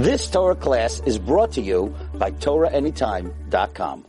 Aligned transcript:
This 0.00 0.30
Torah 0.30 0.56
class 0.56 1.02
is 1.04 1.18
brought 1.18 1.52
to 1.52 1.60
you 1.60 1.94
by 2.14 2.30
TorahAnytime.com. 2.30 4.06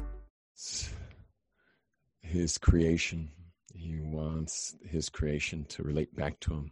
His 2.22 2.58
creation. 2.58 3.30
He 3.76 4.00
wants 4.00 4.74
his 4.90 5.10
creation 5.10 5.66
to 5.66 5.84
relate 5.84 6.16
back 6.16 6.40
to 6.42 6.54
him. 6.54 6.72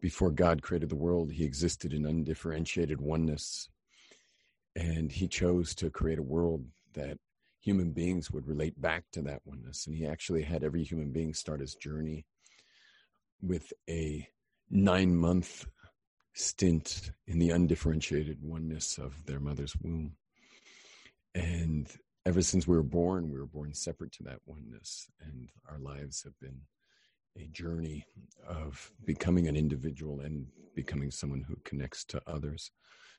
Before 0.00 0.30
God 0.30 0.62
created 0.62 0.88
the 0.88 0.94
world, 0.94 1.32
he 1.32 1.42
existed 1.42 1.92
in 1.92 2.06
undifferentiated 2.06 3.00
oneness. 3.00 3.68
And 4.76 5.10
he 5.10 5.26
chose 5.26 5.74
to 5.74 5.90
create 5.90 6.20
a 6.20 6.22
world 6.22 6.64
that 6.94 7.18
human 7.58 7.90
beings 7.90 8.30
would 8.30 8.46
relate 8.46 8.80
back 8.80 9.02
to 9.14 9.22
that 9.22 9.42
oneness. 9.46 9.88
And 9.88 9.96
he 9.96 10.06
actually 10.06 10.44
had 10.44 10.62
every 10.62 10.84
human 10.84 11.10
being 11.10 11.34
start 11.34 11.58
his 11.58 11.74
journey 11.74 12.24
with 13.42 13.72
a 13.90 14.28
nine 14.70 15.16
month 15.16 15.66
stint 16.38 17.10
in 17.26 17.38
the 17.38 17.50
undifferentiated 17.50 18.38
oneness 18.40 18.96
of 18.96 19.26
their 19.26 19.40
mother's 19.40 19.74
womb. 19.82 20.12
And 21.34 21.90
ever 22.24 22.42
since 22.42 22.66
we 22.66 22.76
were 22.76 22.82
born, 22.82 23.30
we 23.30 23.38
were 23.38 23.46
born 23.46 23.74
separate 23.74 24.12
to 24.12 24.22
that 24.24 24.40
oneness. 24.46 25.08
And 25.20 25.48
our 25.68 25.78
lives 25.78 26.22
have 26.22 26.38
been 26.40 26.60
a 27.36 27.48
journey 27.48 28.06
of 28.46 28.92
becoming 29.04 29.48
an 29.48 29.56
individual 29.56 30.20
and 30.20 30.46
becoming 30.74 31.10
someone 31.10 31.42
who 31.42 31.56
connects 31.64 32.04
to 32.06 32.22
others. 32.26 32.70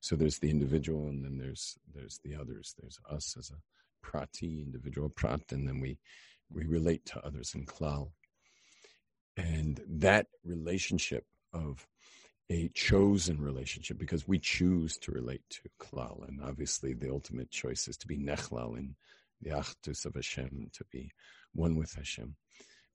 So 0.02 0.16
there's 0.16 0.40
the 0.40 0.50
individual, 0.50 1.10
and 1.10 1.24
then 1.24 1.38
there's 1.38 1.78
there's 1.94 2.20
the 2.24 2.36
others. 2.36 2.74
There's 2.80 3.00
us 3.10 3.36
as 3.38 3.52
a 3.52 3.62
prati, 4.02 4.62
individual 4.62 5.10
prat, 5.10 5.42
and 5.52 5.68
then 5.68 5.82
we 5.82 5.98
we 6.50 6.66
relate 6.66 7.06
to 7.08 7.26
others 7.26 7.54
in 7.54 7.66
klal. 7.66 8.12
And 9.36 9.82
that 9.88 10.28
relationship 10.46 11.26
of 11.54 11.86
a 12.50 12.70
chosen 12.70 13.40
relationship 13.40 13.98
because 13.98 14.28
we 14.28 14.40
choose 14.40 14.98
to 14.98 15.12
relate 15.12 15.44
to 15.50 15.62
klal, 15.80 16.28
and 16.28 16.42
obviously 16.42 16.94
the 16.94 17.12
ultimate 17.12 17.52
choice 17.52 17.88
is 17.88 17.98
to 17.98 18.08
be 18.08 18.18
nechlal 18.18 18.78
in 18.78 18.96
the 19.42 19.52
achdus 19.52 20.06
of 20.06 20.16
Hashem, 20.16 20.70
to 20.74 20.84
be 20.92 21.12
one 21.54 21.76
with 21.76 21.94
Hashem. 21.94 22.36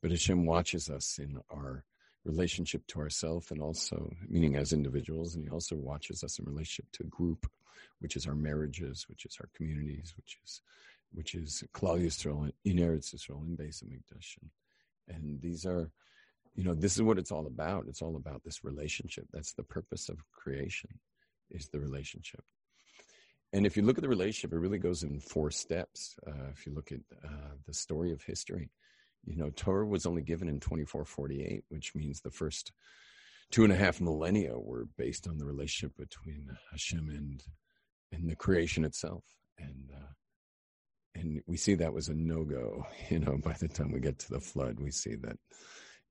But 0.03 0.11
Hashem 0.11 0.45
watches 0.45 0.91
us 0.91 1.19
in 1.19 1.41
our 1.51 1.85
relationship 2.25 2.87
to 2.89 3.01
ourselves 3.01 3.51
and 3.51 3.61
also 3.61 4.11
meaning 4.29 4.57
as 4.57 4.73
individuals 4.73 5.35
and 5.35 5.45
he 5.45 5.51
also 5.51 5.77
watches 5.77 6.25
us 6.25 6.39
in 6.39 6.45
relationship 6.47 6.91
to 6.93 7.05
group 7.05 7.47
which 7.99 8.17
is 8.17 8.27
our 8.27 8.35
marriages 8.35 9.07
which 9.09 9.27
is 9.27 9.37
our 9.41 9.49
communities 9.55 10.15
which 10.17 10.39
is 10.43 10.63
which 11.13 11.35
is 11.35 11.63
Klal 11.75 12.03
Yisrael 12.03 12.51
in 12.65 12.79
Eretz 12.79 13.15
Yisrael 13.15 13.47
in 13.47 13.57
Beis 13.57 13.85
Hamikdash 13.85 14.39
and, 14.41 14.51
and 15.17 15.41
these 15.43 15.67
are 15.67 15.91
you 16.55 16.65
know 16.65 16.75
this 16.75 16.95
is 16.95 17.03
what 17.03 17.19
it's 17.19 17.33
all 17.33 17.47
about 17.47 17.85
it's 17.89 18.03
all 18.03 18.17
about 18.17 18.43
this 18.45 18.65
relationship 18.65 19.25
that's 19.33 19.55
the 19.55 19.63
purpose 19.63 20.09
of 20.09 20.17
creation 20.33 20.91
is 21.51 21.69
the 21.69 21.81
relationship 21.81 22.45
and 23.53 23.67
if 23.67 23.77
you 23.77 23.83
look 23.83 23.99
at 23.99 24.03
the 24.03 24.09
relationship 24.09 24.53
it 24.53 24.59
really 24.59 24.79
goes 24.79 25.03
in 25.03 25.21
four 25.21 25.51
steps 25.51 26.17
uh, 26.27 26.49
if 26.53 26.67
you 26.67 26.75
look 26.75 26.93
at 26.93 27.01
uh, 27.25 27.55
the 27.67 27.75
story 27.75 28.13
of 28.13 28.23
history 28.23 28.71
you 29.27 29.37
know, 29.37 29.51
Torah 29.51 29.87
was 29.87 30.07
only 30.07 30.23
given 30.23 30.49
in 30.49 30.61
2448, 30.61 31.65
which 31.69 31.95
means 31.95 32.21
the 32.21 32.31
first 32.31 32.73
two 33.51 33.65
and 33.65 33.73
a 33.73 33.77
half 33.77 34.01
millennia 34.01 34.59
were 34.59 34.87
based 34.97 35.27
on 35.27 35.39
the 35.39 35.45
relationship 35.45 35.97
between 35.97 36.49
Hashem 36.71 37.09
and 37.11 37.43
and 38.13 38.29
the 38.29 38.37
creation 38.37 38.85
itself. 38.85 39.25
And 39.59 39.91
uh, 39.95 40.13
and 41.15 41.41
we 41.47 41.57
see 41.57 41.75
that 41.77 41.95
was 41.95 42.09
a 42.09 42.15
no 42.15 42.45
go. 42.45 42.87
You 43.11 43.21
know, 43.21 43.39
by 43.43 43.53
the 43.53 43.69
time 43.69 43.93
we 43.93 44.01
get 44.01 44.19
to 44.21 44.31
the 44.31 44.41
flood, 44.41 44.79
we 44.81 44.91
see 44.91 45.15
that 45.17 45.37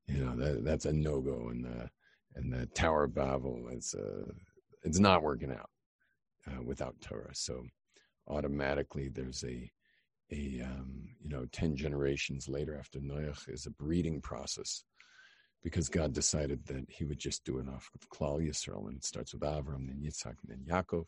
you 0.07 0.23
know 0.23 0.35
that 0.35 0.63
that's 0.63 0.85
a 0.85 0.93
no 0.93 1.21
go, 1.21 1.49
and 1.49 1.65
the 1.65 1.89
and 2.35 2.51
the 2.51 2.65
Tower 2.67 3.05
of 3.05 3.15
Babel. 3.15 3.67
It's 3.71 3.93
uh, 3.93 4.31
it's 4.83 4.99
not 4.99 5.23
working 5.23 5.51
out 5.51 5.69
uh, 6.47 6.61
without 6.63 6.99
Torah. 7.01 7.33
So 7.33 7.63
automatically, 8.27 9.09
there's 9.09 9.43
a 9.43 9.71
a 10.31 10.61
um, 10.63 11.03
you 11.21 11.29
know 11.29 11.45
10 11.51 11.75
generations 11.75 12.47
later 12.47 12.77
after 12.77 12.99
Noach 12.99 13.49
is 13.49 13.65
a 13.65 13.71
breeding 13.71 14.21
process 14.21 14.83
because 15.63 15.89
God 15.89 16.13
decided 16.13 16.65
that 16.67 16.85
he 16.89 17.05
would 17.05 17.19
just 17.19 17.43
do 17.45 17.59
it 17.59 17.67
off 17.69 17.89
of 17.93 18.09
Klal 18.09 18.45
Yisrael 18.45 18.87
and 18.87 18.97
it 18.97 19.05
starts 19.05 19.33
with 19.33 19.43
Avram 19.43 19.87
then 19.87 20.01
Yitzhak 20.03 20.35
and 20.47 20.49
then 20.49 20.65
Yaakov 20.67 21.05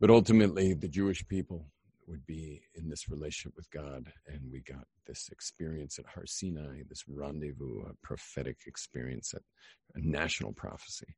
but 0.00 0.10
ultimately 0.10 0.74
the 0.74 0.88
Jewish 0.88 1.26
people 1.28 1.66
would 2.08 2.26
be 2.26 2.62
in 2.74 2.88
this 2.88 3.08
relationship 3.08 3.54
with 3.56 3.70
God 3.70 4.10
and 4.26 4.40
we 4.50 4.60
got 4.60 4.86
this 5.06 5.28
experience 5.30 5.98
at 5.98 6.06
Har 6.06 6.26
Sinai 6.26 6.82
this 6.88 7.04
rendezvous 7.06 7.82
a 7.82 7.94
prophetic 8.02 8.58
experience 8.66 9.34
at 9.34 9.42
a 9.94 10.00
national 10.00 10.52
prophecy. 10.52 11.16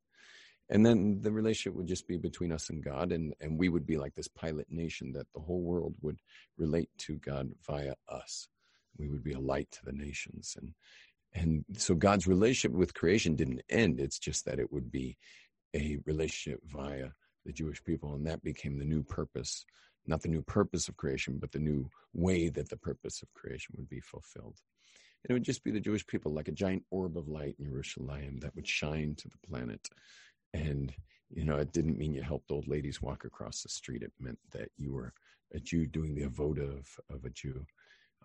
And 0.68 0.84
then 0.84 1.20
the 1.20 1.32
relationship 1.32 1.76
would 1.76 1.88
just 1.88 2.06
be 2.06 2.16
between 2.16 2.52
us 2.52 2.70
and 2.70 2.82
god 2.82 3.12
and 3.12 3.34
and 3.40 3.58
we 3.58 3.68
would 3.68 3.86
be 3.86 3.96
like 3.96 4.14
this 4.14 4.28
pilot 4.28 4.66
nation 4.70 5.12
that 5.12 5.26
the 5.32 5.40
whole 5.40 5.62
world 5.62 5.94
would 6.02 6.18
relate 6.58 6.90
to 6.98 7.16
god 7.18 7.50
via 7.66 7.94
us. 8.08 8.48
We 8.98 9.08
would 9.08 9.24
be 9.24 9.32
a 9.32 9.40
light 9.40 9.70
to 9.72 9.84
the 9.84 9.92
nations. 9.92 10.56
And 10.60 10.74
and 11.32 11.64
so 11.76 11.94
god's 11.94 12.26
relationship 12.26 12.76
with 12.76 12.94
creation 12.94 13.36
didn't 13.36 13.62
end. 13.68 14.00
It's 14.00 14.18
just 14.18 14.44
that 14.46 14.58
it 14.58 14.72
would 14.72 14.90
be 14.90 15.16
a 15.74 15.98
relationship 16.04 16.60
via 16.64 17.10
the 17.46 17.52
jewish 17.52 17.82
people 17.84 18.14
and 18.14 18.26
that 18.26 18.42
became 18.42 18.78
the 18.78 18.84
new 18.84 19.02
purpose 19.02 19.64
not 20.10 20.22
the 20.22 20.28
new 20.28 20.42
purpose 20.42 20.88
of 20.88 20.96
creation 20.96 21.38
but 21.38 21.52
the 21.52 21.58
new 21.58 21.88
way 22.12 22.48
that 22.48 22.68
the 22.68 22.76
purpose 22.76 23.22
of 23.22 23.32
creation 23.32 23.74
would 23.76 23.88
be 23.88 24.00
fulfilled 24.00 24.60
and 25.22 25.30
it 25.30 25.32
would 25.32 25.42
just 25.42 25.64
be 25.64 25.70
the 25.70 25.80
jewish 25.80 26.06
people 26.06 26.32
like 26.32 26.48
a 26.48 26.52
giant 26.52 26.82
orb 26.90 27.16
of 27.16 27.28
light 27.28 27.56
in 27.58 27.66
jerusalem 27.66 28.38
that 28.40 28.54
would 28.54 28.66
shine 28.66 29.14
to 29.14 29.28
the 29.28 29.38
planet 29.48 29.88
and, 30.52 30.92
you 31.28 31.44
know, 31.44 31.56
it 31.56 31.72
didn't 31.72 31.98
mean 31.98 32.14
you 32.14 32.22
helped 32.22 32.50
old 32.50 32.68
ladies 32.68 33.00
walk 33.00 33.24
across 33.24 33.62
the 33.62 33.68
street. 33.68 34.02
It 34.02 34.12
meant 34.18 34.38
that 34.52 34.70
you 34.76 34.92
were 34.92 35.12
a 35.54 35.60
Jew 35.60 35.86
doing 35.86 36.14
the 36.14 36.26
avoda 36.26 36.78
of, 37.10 37.24
a 37.24 37.30
Jew 37.30 37.64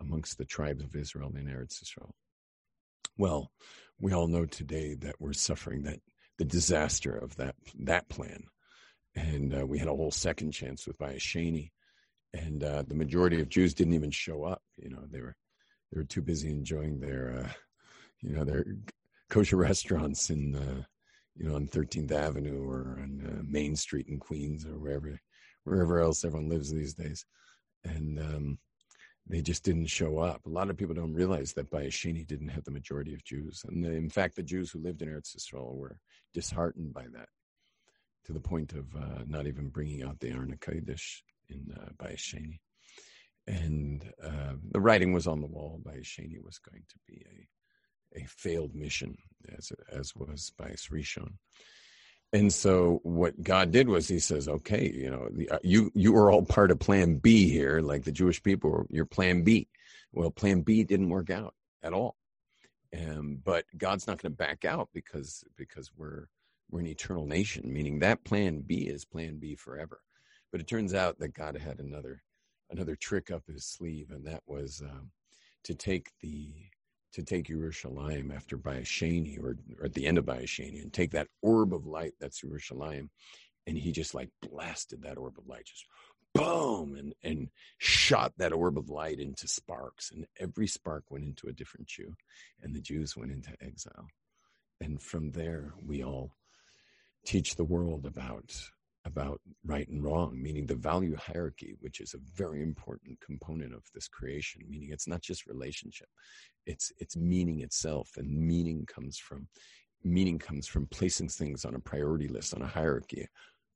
amongst 0.00 0.38
the 0.38 0.44
tribes 0.44 0.82
of 0.82 0.94
Israel 0.96 1.32
in 1.36 1.46
Eretz 1.46 1.82
Israel. 1.82 2.14
Well, 3.16 3.50
we 3.98 4.12
all 4.12 4.26
know 4.26 4.44
today 4.44 4.94
that 4.94 5.16
we're 5.18 5.32
suffering 5.32 5.82
that 5.84 6.00
the 6.38 6.44
disaster 6.44 7.16
of 7.16 7.36
that 7.36 7.54
that 7.80 8.08
plan, 8.08 8.44
and 9.14 9.58
uh, 9.58 9.66
we 9.66 9.78
had 9.78 9.88
a 9.88 9.94
whole 9.94 10.10
second 10.10 10.52
chance 10.52 10.86
with 10.86 10.98
Bayis 10.98 11.20
Sheni, 11.20 11.70
and 12.34 12.62
uh, 12.62 12.82
the 12.86 12.94
majority 12.94 13.40
of 13.40 13.48
Jews 13.48 13.74
didn't 13.74 13.94
even 13.94 14.10
show 14.10 14.44
up. 14.44 14.62
You 14.76 14.90
know, 14.90 15.04
they 15.10 15.20
were 15.20 15.36
they 15.92 15.98
were 15.98 16.04
too 16.04 16.22
busy 16.22 16.50
enjoying 16.50 17.00
their, 17.00 17.44
uh, 17.44 17.52
you 18.20 18.30
know, 18.30 18.44
their 18.44 18.64
kosher 19.30 19.56
restaurants 19.68 20.30
in 20.30 20.54
uh, 20.56 20.82
you 21.36 21.48
know, 21.48 21.56
on 21.56 21.66
13th 21.66 22.12
Avenue 22.12 22.62
or 22.62 22.98
on 23.02 23.22
uh, 23.26 23.42
Main 23.46 23.76
Street 23.76 24.08
in 24.08 24.18
Queens 24.18 24.64
or 24.64 24.78
wherever, 24.78 25.20
wherever 25.64 26.00
else 26.00 26.24
everyone 26.24 26.48
lives 26.48 26.70
these 26.70 26.94
days. 26.94 27.24
And 27.84 28.18
um, 28.18 28.58
they 29.28 29.42
just 29.42 29.62
didn't 29.62 29.86
show 29.86 30.18
up. 30.18 30.46
A 30.46 30.50
lot 30.50 30.70
of 30.70 30.76
people 30.76 30.94
don't 30.94 31.12
realize 31.12 31.52
that 31.52 31.70
Bayis 31.70 31.88
Sheni 31.88 32.26
didn't 32.26 32.48
have 32.48 32.64
the 32.64 32.70
majority 32.70 33.12
of 33.12 33.24
Jews. 33.24 33.62
And 33.68 33.84
the, 33.84 33.92
in 33.92 34.08
fact, 34.08 34.36
the 34.36 34.42
Jews 34.42 34.70
who 34.70 34.80
lived 34.80 35.02
in 35.02 35.08
Eretz 35.08 35.36
Yisrael 35.36 35.74
were 35.74 35.98
disheartened 36.32 36.94
by 36.94 37.04
that 37.12 37.28
to 38.24 38.32
the 38.32 38.40
point 38.40 38.72
of 38.72 38.94
uh, 38.96 39.24
not 39.26 39.46
even 39.46 39.68
bringing 39.68 40.02
out 40.02 40.18
the 40.20 40.30
Aron 40.30 40.56
Kodesh 40.60 41.20
in 41.48 41.74
uh, 41.76 41.88
Bayis 41.96 42.18
Sheni. 42.18 42.60
And 43.46 44.04
uh, 44.22 44.54
the 44.70 44.80
writing 44.80 45.12
was 45.12 45.26
on 45.26 45.40
the 45.40 45.46
wall. 45.46 45.80
Bayis 45.84 46.04
Sheni 46.04 46.42
was 46.42 46.58
going 46.58 46.82
to 46.88 46.98
be 47.06 47.24
a 47.30 47.48
a 48.14 48.24
failed 48.26 48.74
mission, 48.74 49.16
as 49.56 49.72
as 49.92 50.14
was 50.14 50.52
Bayis 50.58 50.90
Rishon. 50.90 51.34
And 52.32 52.52
so 52.52 53.00
what 53.02 53.40
God 53.42 53.70
did 53.70 53.88
was 53.88 54.08
He 54.08 54.18
says, 54.18 54.48
okay, 54.48 54.90
you 54.92 55.10
know, 55.10 55.28
the, 55.30 55.50
uh, 55.50 55.58
you 55.62 55.90
you 55.94 56.16
are 56.16 56.30
all 56.30 56.44
part 56.44 56.70
of 56.70 56.78
Plan 56.78 57.16
B 57.16 57.48
here, 57.48 57.80
like 57.80 58.04
the 58.04 58.12
Jewish 58.12 58.42
people. 58.42 58.86
Your 58.90 59.04
Plan 59.04 59.42
B. 59.42 59.68
Well, 60.12 60.30
Plan 60.30 60.62
B 60.62 60.82
didn't 60.84 61.10
work 61.10 61.30
out 61.30 61.54
at 61.82 61.92
all. 61.92 62.16
Um, 62.96 63.40
but 63.44 63.64
God's 63.76 64.06
not 64.06 64.22
going 64.22 64.32
to 64.32 64.36
back 64.36 64.64
out 64.64 64.88
because 64.92 65.44
because 65.56 65.90
we're 65.96 66.26
we're 66.70 66.80
an 66.80 66.86
eternal 66.86 67.26
nation, 67.26 67.72
meaning 67.72 68.00
that 68.00 68.24
Plan 68.24 68.60
B 68.60 68.78
is 68.78 69.04
Plan 69.04 69.38
B 69.38 69.54
forever. 69.54 70.00
But 70.56 70.62
it 70.62 70.68
turns 70.68 70.94
out 70.94 71.18
that 71.18 71.34
God 71.34 71.58
had 71.58 71.80
another 71.80 72.22
another 72.70 72.96
trick 72.96 73.30
up 73.30 73.42
his 73.46 73.66
sleeve, 73.66 74.10
and 74.10 74.26
that 74.26 74.42
was 74.46 74.80
um, 74.82 75.10
to 75.64 75.74
take 75.74 76.12
the 76.22 76.48
to 77.12 77.22
take 77.22 77.48
Yerushalayim 77.48 78.34
after 78.34 78.56
Bayis 78.56 78.86
Sheni 78.86 79.38
or, 79.38 79.58
or, 79.78 79.84
at 79.84 79.92
the 79.92 80.06
end 80.06 80.16
of 80.16 80.24
Bayis 80.24 80.46
Sheni 80.46 80.80
and 80.80 80.90
take 80.94 81.10
that 81.10 81.28
orb 81.42 81.74
of 81.74 81.84
light 81.84 82.14
that's 82.18 82.40
Yerushalayim. 82.40 83.10
And 83.66 83.76
he 83.76 83.92
just 83.92 84.14
like 84.14 84.30
blasted 84.40 85.02
that 85.02 85.18
orb 85.18 85.34
of 85.36 85.46
light, 85.46 85.66
just 85.66 85.84
boom, 86.32 86.96
and, 86.96 87.12
and 87.22 87.50
shot 87.76 88.32
that 88.38 88.54
orb 88.54 88.78
of 88.78 88.88
light 88.88 89.20
into 89.20 89.46
sparks. 89.46 90.10
And 90.10 90.26
every 90.40 90.68
spark 90.68 91.10
went 91.10 91.26
into 91.26 91.48
a 91.48 91.52
different 91.52 91.86
Jew, 91.86 92.16
and 92.62 92.74
the 92.74 92.80
Jews 92.80 93.14
went 93.14 93.30
into 93.30 93.52
exile. 93.60 94.08
And 94.80 95.02
from 95.02 95.32
there, 95.32 95.74
we 95.86 96.02
all 96.02 96.30
teach 97.26 97.56
the 97.56 97.64
world 97.64 98.06
about 98.06 98.54
about 99.06 99.40
right 99.64 99.88
and 99.88 100.04
wrong, 100.04 100.40
meaning 100.40 100.66
the 100.66 100.74
value 100.74 101.16
hierarchy, 101.16 101.76
which 101.80 102.00
is 102.00 102.12
a 102.14 102.18
very 102.34 102.62
important 102.62 103.18
component 103.20 103.72
of 103.72 103.84
this 103.94 104.08
creation, 104.08 104.62
meaning 104.68 104.90
it's 104.90 105.08
not 105.08 105.22
just 105.22 105.46
relationship, 105.46 106.08
it's 106.66 106.92
it's 106.98 107.16
meaning 107.16 107.60
itself. 107.60 108.10
And 108.16 108.28
meaning 108.28 108.84
comes 108.86 109.16
from 109.16 109.48
meaning 110.04 110.38
comes 110.38 110.66
from 110.66 110.86
placing 110.86 111.28
things 111.28 111.64
on 111.64 111.74
a 111.74 111.80
priority 111.80 112.28
list, 112.28 112.54
on 112.54 112.62
a 112.62 112.66
hierarchy 112.66 113.26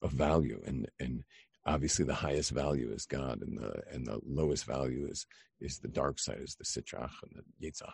of 0.02 0.12
value, 0.12 0.60
and 0.66 0.88
and 0.98 1.22
obviously 1.64 2.04
the 2.04 2.14
highest 2.14 2.50
value 2.50 2.90
is 2.92 3.06
God, 3.06 3.40
and 3.42 3.56
the 3.56 3.82
and 3.92 4.06
the 4.06 4.20
lowest 4.26 4.64
value 4.64 5.06
is 5.08 5.26
is 5.60 5.78
the 5.78 5.88
dark 5.88 6.18
side, 6.18 6.40
is 6.42 6.56
the 6.56 6.64
sitrach 6.64 7.10
and 7.22 7.42
the 7.60 7.70
yetzer 7.70 7.88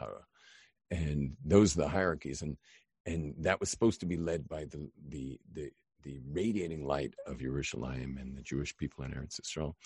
and 0.90 1.32
those 1.44 1.76
are 1.76 1.82
the 1.82 1.88
hierarchies, 1.88 2.42
and 2.42 2.56
and 3.04 3.34
that 3.40 3.60
was 3.60 3.70
supposed 3.70 4.00
to 4.00 4.06
be 4.06 4.16
led 4.16 4.48
by 4.48 4.64
the 4.64 4.88
the 5.08 5.38
the 5.52 5.70
the 6.06 6.20
radiating 6.30 6.86
light 6.86 7.14
of 7.26 7.38
Yerushalayim 7.38 8.20
and 8.20 8.36
the 8.36 8.42
Jewish 8.42 8.76
people 8.76 9.04
in 9.04 9.10
Eretz 9.10 9.40
Israel. 9.40 9.76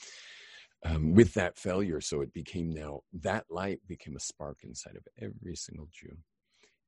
Um, 0.84 1.14
with 1.14 1.34
that 1.34 1.58
failure, 1.58 2.00
so 2.00 2.20
it 2.20 2.32
became 2.32 2.70
now 2.70 3.00
that 3.12 3.44
light 3.50 3.80
became 3.86 4.16
a 4.16 4.20
spark 4.20 4.58
inside 4.62 4.96
of 4.96 5.06
every 5.20 5.54
single 5.54 5.88
Jew, 5.92 6.16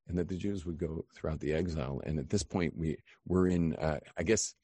and 0.07 0.17
that 0.17 0.27
the 0.27 0.37
Jews 0.37 0.65
would 0.65 0.79
go 0.79 1.05
throughout 1.15 1.39
the 1.39 1.53
exile. 1.53 2.01
And 2.05 2.17
at 2.17 2.29
this 2.29 2.41
point, 2.41 2.75
we 2.75 2.97
were 3.27 3.47
in, 3.47 3.75
uh, 3.75 3.99
I 4.17 4.23
guess, 4.23 4.55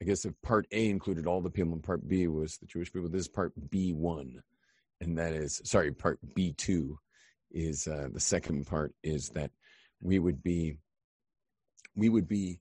I 0.00 0.04
guess 0.04 0.24
if 0.24 0.34
part 0.42 0.66
A 0.70 0.88
included 0.88 1.26
all 1.26 1.40
the 1.40 1.50
people 1.50 1.72
and 1.72 1.82
part 1.82 2.06
B 2.06 2.28
was 2.28 2.58
the 2.58 2.66
Jewish 2.66 2.92
people, 2.92 3.08
this 3.08 3.22
is 3.22 3.28
part 3.28 3.52
B 3.70 3.92
one, 3.92 4.40
and 5.00 5.18
that 5.18 5.32
is 5.34 5.60
sorry, 5.64 5.92
part 5.92 6.20
B 6.34 6.52
two 6.52 6.96
is 7.50 7.88
uh, 7.88 8.08
the 8.12 8.20
second 8.20 8.66
part 8.66 8.92
is 9.02 9.30
that 9.30 9.50
we 10.00 10.20
would 10.20 10.42
be 10.44 10.76
we 11.96 12.08
would 12.08 12.28
be 12.28 12.60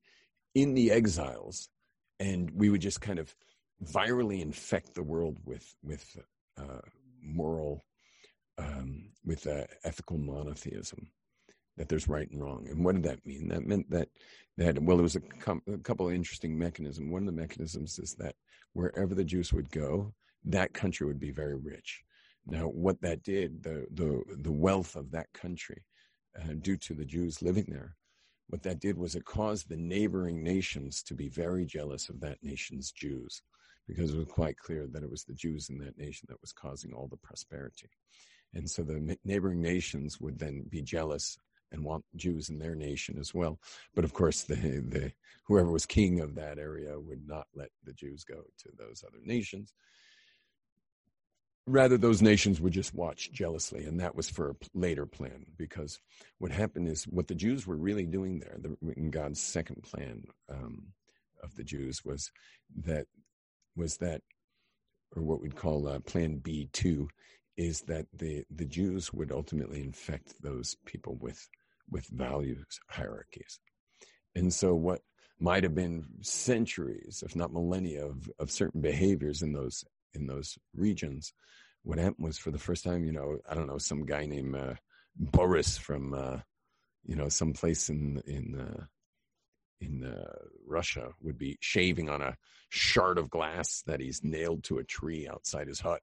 in 0.62 0.74
the 0.74 0.92
exiles, 0.92 1.70
and 2.20 2.52
we 2.52 2.70
would 2.70 2.82
just 2.82 3.02
kind 3.02 3.20
of 3.20 3.34
virally 3.84 4.42
infect 4.42 4.94
the 4.94 5.04
world 5.04 5.38
with 5.46 5.76
with 5.84 6.18
uh, 6.58 6.82
moral 7.22 7.86
um, 8.58 9.12
with 9.26 9.48
uh, 9.48 9.66
ethical 9.84 10.18
monotheism 10.18 11.10
that 11.78 11.88
there's 11.88 12.10
right 12.10 12.30
and 12.30 12.44
wrong. 12.44 12.68
And 12.70 12.84
what 12.84 12.96
did 12.96 13.04
that 13.04 13.26
mean? 13.26 13.48
That 13.48 13.66
meant 13.66 13.90
that 13.90 14.10
that 14.58 14.82
well, 14.84 14.98
there 14.98 15.04
was 15.04 15.16
a, 15.16 15.22
com- 15.22 15.64
a 15.74 15.78
couple 15.78 16.08
of 16.08 16.14
interesting 16.14 16.58
mechanisms. 16.58 17.10
One 17.10 17.22
of 17.22 17.34
the 17.34 17.42
mechanisms 17.42 17.98
is 18.00 18.16
that 18.16 18.36
wherever 18.74 19.16
the 19.16 19.24
Jews 19.24 19.54
would 19.54 19.72
go, 19.72 20.14
that 20.44 20.74
country 20.74 21.08
would 21.08 21.20
be 21.20 21.32
very 21.32 21.56
rich. 21.56 22.04
Now, 22.46 22.66
what 22.66 23.00
that 23.02 23.24
did, 23.24 23.64
the 23.64 23.88
the 23.94 24.22
the 24.42 24.52
wealth 24.52 24.96
of 24.96 25.12
that 25.12 25.32
country, 25.34 25.86
uh, 26.38 26.54
due 26.62 26.78
to 26.78 26.94
the 26.94 27.06
Jews 27.06 27.42
living 27.42 27.68
there, 27.70 27.96
what 28.50 28.64
that 28.64 28.80
did 28.80 28.98
was 28.98 29.16
it 29.16 29.26
caused 29.26 29.70
the 29.70 29.78
neighboring 29.78 30.44
nations 30.44 31.04
to 31.04 31.14
be 31.14 31.30
very 31.30 31.66
jealous 31.66 32.10
of 32.10 32.20
that 32.22 32.44
nation's 32.44 32.92
Jews, 32.92 33.44
because 33.88 34.12
it 34.12 34.18
was 34.18 34.28
quite 34.28 34.58
clear 34.58 34.88
that 34.88 35.04
it 35.04 35.10
was 35.10 35.24
the 35.24 35.34
Jews 35.34 35.70
in 35.70 35.78
that 35.80 35.98
nation 35.98 36.28
that 36.30 36.42
was 36.42 36.52
causing 36.52 36.92
all 36.92 37.08
the 37.08 37.18
prosperity. 37.18 37.90
And 38.54 38.68
so 38.68 38.82
the 38.82 39.18
neighboring 39.24 39.62
nations 39.62 40.20
would 40.20 40.40
then 40.40 40.66
be 40.68 40.82
jealous 40.82 41.38
and 41.72 41.84
want 41.84 42.04
Jews 42.16 42.50
in 42.50 42.58
their 42.58 42.74
nation 42.74 43.20
as 43.20 43.34
well. 43.34 43.60
But 43.94 44.04
of 44.04 44.14
course, 44.14 44.44
the, 44.44 44.56
the 44.56 45.12
whoever 45.46 45.72
was 45.72 45.86
king 45.86 46.20
of 46.20 46.34
that 46.36 46.58
area 46.58 47.00
would 47.00 47.28
not 47.28 47.48
let 47.54 47.70
the 47.84 47.94
Jews 47.94 48.24
go 48.24 48.42
to 48.58 48.70
those 48.78 49.04
other 49.08 49.20
nations. 49.24 49.74
Rather, 51.72 51.98
those 51.98 52.22
nations 52.22 52.60
would 52.60 52.74
just 52.74 52.96
watch 52.96 53.32
jealously, 53.32 53.86
and 53.86 54.00
that 54.00 54.16
was 54.16 54.28
for 54.28 54.50
a 54.50 54.56
later 54.74 55.06
plan. 55.06 55.46
Because 55.56 56.00
what 56.40 56.52
happened 56.52 56.88
is 56.88 57.04
what 57.04 57.28
the 57.28 57.36
Jews 57.36 57.68
were 57.68 57.76
really 57.78 58.08
doing 58.08 58.40
there, 58.40 58.58
the, 58.58 58.76
in 58.98 59.12
God's 59.12 59.40
second 59.40 59.84
plan 59.84 60.24
um, 60.50 60.88
of 61.44 61.56
the 61.56 61.64
Jews, 61.64 62.04
was 62.04 62.32
that 62.86 63.06
was 63.76 63.98
that, 63.98 64.22
or 65.16 65.22
what 65.22 65.42
we'd 65.42 65.56
call 65.56 65.88
uh, 65.88 66.00
Plan 66.00 66.40
B 66.40 66.70
two, 66.74 67.08
is 67.56 67.82
that 67.82 68.08
the 68.14 68.44
the 68.50 68.66
Jews 68.66 69.14
would 69.14 69.32
ultimately 69.32 69.82
infect 69.82 70.42
those 70.42 70.76
people 70.86 71.16
with 71.22 71.48
with 71.92 72.08
values 72.08 72.80
hierarchies. 72.90 73.60
And 74.36 74.54
so 74.54 74.74
what 74.74 75.02
might 75.40 75.64
have 75.64 75.76
been 75.76 76.06
centuries, 76.22 77.24
if 77.26 77.36
not 77.36 77.54
millennia, 77.54 78.06
of, 78.06 78.30
of 78.40 78.52
certain 78.52 78.82
behaviors 78.82 79.42
in 79.42 79.54
those 79.54 79.86
in 80.14 80.28
those 80.28 80.58
regions, 80.76 81.34
what 81.84 81.98
happened 81.98 82.26
was 82.26 82.38
for 82.38 82.52
the 82.52 82.60
first 82.60 82.84
time, 82.84 83.04
you 83.04 83.12
know, 83.12 83.40
I 83.50 83.56
don't 83.56 83.68
know, 83.68 83.78
some 83.78 84.06
guy 84.06 84.26
named 84.26 84.56
uh, 84.56 84.74
Boris 85.16 85.78
from, 85.78 86.14
uh, 86.14 86.38
you 87.06 87.16
know, 87.16 87.30
some 87.30 87.54
place 87.54 87.90
in 87.90 88.22
in 88.26 88.60
uh, 88.60 88.86
in 89.82 90.04
uh, 90.04 90.34
Russia 90.68 91.12
would 91.22 91.38
be 91.38 91.58
shaving 91.62 92.10
on 92.10 92.22
a 92.22 92.36
shard 92.70 93.18
of 93.18 93.30
glass 93.30 93.82
that 93.88 94.02
he's 94.02 94.24
nailed 94.24 94.64
to 94.66 94.80
a 94.80 94.84
tree 94.84 95.28
outside 95.28 95.68
his 95.68 95.80
hut, 95.80 96.02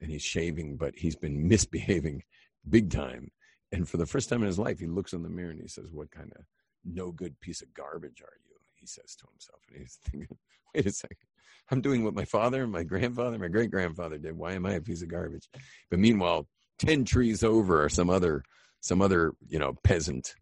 and 0.00 0.10
he's 0.10 0.22
shaving, 0.22 0.76
but 0.76 0.94
he's 0.96 1.16
been 1.16 1.48
misbehaving 1.48 2.22
big 2.68 2.90
time, 2.90 3.30
and 3.72 3.88
for 3.88 3.96
the 3.96 4.06
first 4.06 4.28
time 4.28 4.42
in 4.42 4.46
his 4.46 4.58
life, 4.58 4.78
he 4.78 4.86
looks 4.86 5.12
in 5.12 5.22
the 5.22 5.28
mirror 5.28 5.50
and 5.50 5.60
he 5.60 5.68
says, 5.68 5.90
What 5.90 6.10
kind 6.10 6.32
of 6.36 6.44
no 6.84 7.10
good 7.10 7.38
piece 7.40 7.62
of 7.62 7.74
garbage 7.74 8.22
are 8.22 8.38
you? 8.48 8.56
He 8.74 8.86
says 8.86 9.16
to 9.16 9.26
himself. 9.30 9.60
And 9.70 9.80
he's 9.80 9.98
thinking, 10.04 10.36
Wait 10.74 10.86
a 10.86 10.92
second. 10.92 11.25
I'm 11.70 11.80
doing 11.80 12.04
what 12.04 12.14
my 12.14 12.24
father, 12.24 12.62
and 12.62 12.72
my 12.72 12.84
grandfather, 12.84 13.32
and 13.32 13.42
my 13.42 13.48
great 13.48 13.70
grandfather 13.70 14.18
did. 14.18 14.36
Why 14.36 14.52
am 14.52 14.66
I 14.66 14.74
a 14.74 14.80
piece 14.80 15.02
of 15.02 15.08
garbage? 15.08 15.48
But 15.90 15.98
meanwhile, 15.98 16.46
10 16.78 17.04
trees 17.04 17.42
over, 17.42 17.84
or 17.84 17.88
some 17.88 18.10
other, 18.10 18.42
some 18.80 19.02
other, 19.02 19.32
you 19.48 19.58
know, 19.58 19.74
peasant 19.82 20.34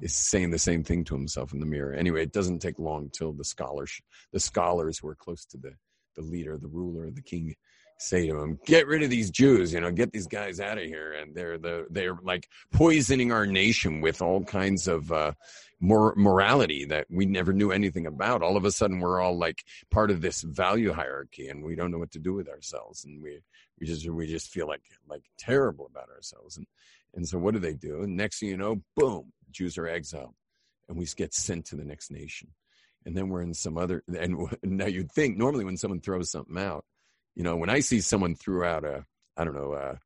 is 0.00 0.14
saying 0.14 0.50
the 0.50 0.58
same 0.58 0.82
thing 0.82 1.04
to 1.04 1.14
himself 1.14 1.52
in 1.52 1.60
the 1.60 1.66
mirror. 1.66 1.92
Anyway, 1.92 2.22
it 2.22 2.32
doesn't 2.32 2.60
take 2.60 2.78
long 2.78 3.10
till 3.12 3.32
the 3.32 3.44
scholars, 3.44 4.00
the 4.32 4.40
scholars 4.40 4.98
who 4.98 5.08
are 5.08 5.14
close 5.14 5.44
to 5.46 5.58
the, 5.58 5.72
the 6.16 6.22
leader, 6.22 6.56
the 6.56 6.68
ruler, 6.68 7.10
the 7.10 7.22
king, 7.22 7.54
say 8.00 8.26
to 8.26 8.40
him, 8.40 8.58
"Get 8.66 8.86
rid 8.86 9.02
of 9.02 9.10
these 9.10 9.30
Jews, 9.30 9.72
you 9.72 9.80
know, 9.80 9.90
get 9.90 10.12
these 10.12 10.26
guys 10.26 10.60
out 10.60 10.78
of 10.78 10.84
here." 10.84 11.12
And 11.12 11.34
they're 11.34 11.58
the 11.58 11.86
they're 11.90 12.16
like 12.22 12.48
poisoning 12.72 13.32
our 13.32 13.46
nation 13.46 14.00
with 14.00 14.22
all 14.22 14.44
kinds 14.44 14.88
of 14.88 15.12
uh, 15.12 15.32
mor- 15.80 16.14
morality 16.16 16.84
that 16.86 17.06
we 17.10 17.26
never 17.26 17.52
knew 17.52 17.72
anything 17.72 18.06
about. 18.06 18.42
All 18.42 18.56
of 18.56 18.64
a 18.64 18.70
sudden, 18.70 19.00
we're 19.00 19.20
all 19.20 19.36
like 19.36 19.64
part 19.90 20.10
of 20.10 20.20
this 20.20 20.42
value 20.42 20.92
hierarchy, 20.92 21.48
and 21.48 21.64
we 21.64 21.74
don't 21.74 21.90
know 21.90 21.98
what 21.98 22.12
to 22.12 22.18
do 22.18 22.34
with 22.34 22.48
ourselves, 22.48 23.04
and 23.04 23.22
we 23.22 23.40
we 23.80 23.86
just 23.86 24.08
we 24.08 24.26
just 24.26 24.48
feel 24.48 24.66
like 24.66 24.82
like 25.08 25.22
terrible 25.38 25.86
about 25.86 26.10
ourselves. 26.10 26.56
And 26.56 26.66
and 27.14 27.28
so, 27.28 27.38
what 27.38 27.54
do 27.54 27.60
they 27.60 27.74
do? 27.74 28.02
And 28.02 28.16
next 28.16 28.40
thing 28.40 28.50
you 28.50 28.56
know, 28.56 28.82
boom, 28.96 29.32
Jews 29.50 29.78
are 29.78 29.88
exiled, 29.88 30.34
and 30.88 30.96
we 30.96 31.06
get 31.16 31.34
sent 31.34 31.66
to 31.66 31.76
the 31.76 31.84
next 31.84 32.10
nation. 32.10 32.48
And 33.06 33.16
then 33.16 33.30
we're 33.30 33.40
in 33.40 33.54
some 33.54 33.78
other, 33.78 34.04
and 34.08 34.46
now 34.62 34.86
you'd 34.86 35.10
think 35.10 35.38
normally 35.38 35.64
when 35.64 35.78
someone 35.78 36.00
throws 36.00 36.30
something 36.30 36.58
out, 36.58 36.84
you 37.34 37.42
know, 37.42 37.56
when 37.56 37.70
I 37.70 37.80
see 37.80 38.00
someone 38.00 38.34
threw 38.34 38.64
out 38.64 38.84
a, 38.84 39.04
I 39.36 39.44
don't 39.44 39.54
know, 39.54 39.74
a, 39.74 39.98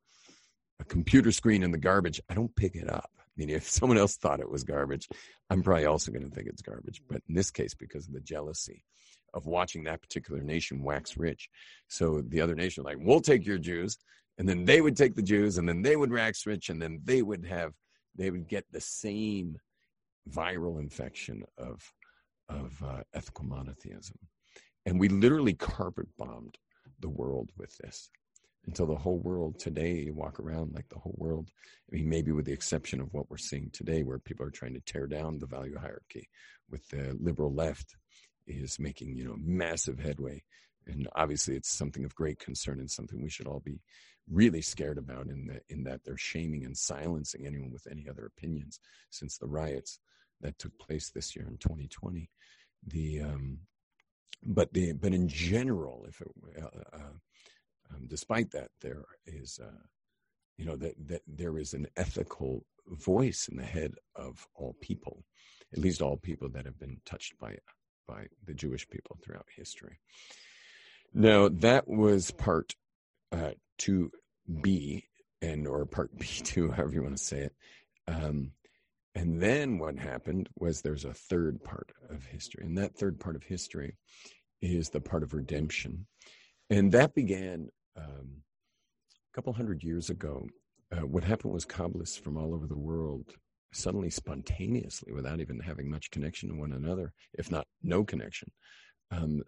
a 0.80 0.84
computer 0.84 1.32
screen 1.32 1.62
in 1.62 1.70
the 1.70 1.78
garbage, 1.78 2.20
I 2.28 2.34
don't 2.34 2.54
pick 2.54 2.76
it 2.76 2.88
up. 2.88 3.10
I 3.18 3.22
mean, 3.36 3.50
if 3.50 3.68
someone 3.68 3.98
else 3.98 4.16
thought 4.16 4.40
it 4.40 4.50
was 4.50 4.64
garbage, 4.64 5.08
I'm 5.50 5.62
probably 5.62 5.86
also 5.86 6.12
going 6.12 6.28
to 6.28 6.34
think 6.34 6.48
it's 6.48 6.62
garbage. 6.62 7.02
But 7.08 7.22
in 7.28 7.34
this 7.34 7.50
case, 7.50 7.74
because 7.74 8.06
of 8.06 8.14
the 8.14 8.20
jealousy 8.20 8.84
of 9.32 9.46
watching 9.46 9.84
that 9.84 10.00
particular 10.00 10.42
nation 10.42 10.82
wax 10.82 11.16
rich, 11.16 11.48
so 11.88 12.22
the 12.28 12.40
other 12.40 12.54
nation, 12.54 12.84
like, 12.84 12.98
we'll 13.00 13.20
take 13.20 13.44
your 13.44 13.58
Jews, 13.58 13.98
and 14.38 14.48
then 14.48 14.64
they 14.64 14.80
would 14.80 14.96
take 14.96 15.14
the 15.14 15.22
Jews, 15.22 15.58
and 15.58 15.68
then 15.68 15.82
they 15.82 15.96
would 15.96 16.12
wax 16.12 16.46
rich, 16.46 16.68
and 16.68 16.80
then 16.80 17.00
they 17.04 17.22
would 17.22 17.44
have, 17.46 17.72
they 18.16 18.30
would 18.30 18.48
get 18.48 18.64
the 18.70 18.80
same 18.80 19.56
viral 20.30 20.80
infection 20.80 21.44
of 21.58 21.82
of 22.50 22.82
uh, 22.84 23.00
ethical 23.14 23.46
monotheism, 23.46 24.18
and 24.84 25.00
we 25.00 25.08
literally 25.08 25.54
carpet 25.54 26.06
bombed 26.18 26.58
the 27.04 27.10
world 27.10 27.50
with 27.58 27.76
this. 27.76 28.08
Until 28.66 28.86
the 28.86 28.96
whole 28.96 29.18
world 29.18 29.58
today 29.58 30.10
walk 30.10 30.40
around 30.40 30.72
like 30.72 30.88
the 30.88 30.98
whole 30.98 31.14
world 31.18 31.50
i 31.92 31.96
mean 31.96 32.08
maybe 32.08 32.32
with 32.32 32.46
the 32.46 32.52
exception 32.58 32.98
of 32.98 33.12
what 33.12 33.28
we're 33.28 33.36
seeing 33.36 33.68
today 33.70 34.02
where 34.02 34.18
people 34.18 34.46
are 34.46 34.58
trying 34.58 34.72
to 34.72 34.80
tear 34.80 35.06
down 35.06 35.38
the 35.38 35.46
value 35.56 35.76
hierarchy 35.78 36.30
with 36.70 36.88
the 36.88 37.14
liberal 37.20 37.52
left 37.52 37.94
is 38.46 38.78
making 38.78 39.16
you 39.16 39.24
know 39.24 39.36
massive 39.38 39.98
headway. 39.98 40.42
And 40.86 41.08
obviously 41.14 41.56
it's 41.56 41.70
something 41.70 42.04
of 42.04 42.14
great 42.14 42.38
concern 42.38 42.78
and 42.78 42.90
something 42.90 43.22
we 43.22 43.30
should 43.30 43.46
all 43.46 43.62
be 43.64 43.80
really 44.30 44.62
scared 44.62 44.98
about 44.98 45.26
in 45.28 45.46
that 45.48 45.62
in 45.68 45.84
that 45.84 46.00
they're 46.04 46.16
shaming 46.16 46.64
and 46.64 46.76
silencing 46.76 47.46
anyone 47.46 47.70
with 47.70 47.86
any 47.90 48.08
other 48.08 48.24
opinions 48.26 48.80
since 49.10 49.36
the 49.36 49.46
riots 49.46 49.98
that 50.40 50.58
took 50.58 50.78
place 50.78 51.10
this 51.10 51.36
year 51.36 51.46
in 51.46 51.58
2020 51.58 52.30
the 52.86 53.20
um, 53.20 53.58
but 54.44 54.72
the 54.72 54.92
but 54.92 55.14
in 55.14 55.28
general, 55.28 56.04
if 56.08 56.20
it, 56.20 56.28
uh, 56.62 56.96
uh, 56.96 57.94
um, 57.94 58.06
despite 58.08 58.50
that, 58.52 58.70
there 58.80 59.04
is 59.26 59.58
uh, 59.62 59.82
you 60.58 60.64
know 60.64 60.76
that 60.76 60.94
that 61.08 61.22
there 61.26 61.58
is 61.58 61.72
an 61.74 61.86
ethical 61.96 62.64
voice 62.86 63.48
in 63.50 63.56
the 63.56 63.64
head 63.64 63.94
of 64.14 64.46
all 64.54 64.76
people, 64.80 65.24
at 65.72 65.78
least 65.78 66.02
all 66.02 66.16
people 66.16 66.48
that 66.50 66.66
have 66.66 66.78
been 66.78 67.00
touched 67.06 67.38
by 67.38 67.56
by 68.06 68.26
the 68.44 68.54
Jewish 68.54 68.88
people 68.88 69.18
throughout 69.22 69.46
history. 69.54 69.98
Now 71.14 71.48
that 71.48 71.88
was 71.88 72.30
part 72.30 72.74
uh, 73.32 73.52
two 73.78 74.10
B 74.60 75.04
and 75.40 75.66
or 75.66 75.86
part 75.86 76.16
B 76.18 76.26
two, 76.26 76.70
however 76.70 76.92
you 76.92 77.02
want 77.02 77.16
to 77.16 77.22
say 77.22 77.38
it. 77.38 77.54
Um, 78.06 78.52
and 79.14 79.40
then 79.40 79.78
what 79.78 79.98
happened 79.98 80.48
was 80.56 80.80
there's 80.80 81.04
a 81.04 81.14
third 81.14 81.62
part 81.62 81.92
of 82.10 82.24
history. 82.26 82.64
And 82.64 82.76
that 82.78 82.96
third 82.96 83.20
part 83.20 83.36
of 83.36 83.44
history 83.44 83.96
is 84.60 84.88
the 84.88 85.00
part 85.00 85.22
of 85.22 85.34
redemption. 85.34 86.06
And 86.70 86.90
that 86.92 87.14
began 87.14 87.68
um, 87.96 88.42
a 89.32 89.34
couple 89.34 89.52
hundred 89.52 89.82
years 89.84 90.10
ago. 90.10 90.48
Uh, 90.90 91.06
what 91.06 91.24
happened 91.24 91.52
was 91.52 91.64
Kabbalists 91.64 92.20
from 92.20 92.36
all 92.36 92.54
over 92.54 92.66
the 92.66 92.78
world 92.78 93.34
suddenly, 93.72 94.10
spontaneously, 94.10 95.12
without 95.12 95.40
even 95.40 95.58
having 95.58 95.90
much 95.90 96.10
connection 96.10 96.48
to 96.48 96.54
one 96.54 96.72
another, 96.72 97.12
if 97.34 97.50
not 97.50 97.66
no 97.82 98.04
connection, 98.04 98.50
um, 99.10 99.42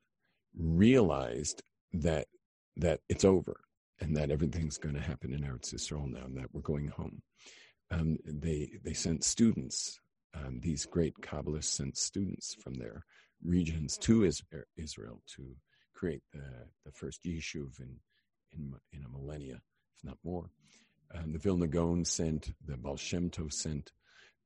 realized 0.59 1.63
that 1.93 2.27
that 2.77 3.01
it's 3.09 3.25
over 3.25 3.57
and 4.01 4.17
that 4.17 4.31
everything's 4.31 4.77
going 4.77 4.95
to 4.95 5.01
happen 5.01 5.33
in 5.33 5.41
Eretz 5.41 5.73
Israel 5.73 6.07
now, 6.07 6.25
and 6.25 6.37
that 6.37 6.53
we're 6.53 6.61
going 6.61 6.89
home. 6.89 7.23
Um, 7.91 8.19
they 8.25 8.71
they 8.85 8.93
sent 8.93 9.25
students. 9.25 10.01
Um, 10.35 10.61
these 10.61 10.85
great 10.85 11.15
Kabbalists 11.23 11.77
sent 11.77 11.97
students 11.97 12.55
from 12.55 12.75
their 12.75 13.05
regions 13.43 13.97
to 13.99 14.31
Israel 14.77 15.23
to 15.37 15.57
create 15.95 16.23
the, 16.33 16.45
the 16.85 16.93
first 16.93 17.25
yishuv 17.25 17.81
in, 17.81 17.97
in 18.53 18.75
in 18.93 19.05
a 19.05 19.09
millennia, 19.09 19.61
if 19.97 20.05
not 20.05 20.19
more. 20.25 20.51
Um, 21.15 21.33
the 21.33 21.39
Vilna 21.39 21.69
Gaon 21.69 22.05
sent, 22.05 22.53
the 22.67 22.77
Baal 22.77 22.97
Shem 22.97 23.31
Tov 23.31 23.53
sent, 23.53 23.93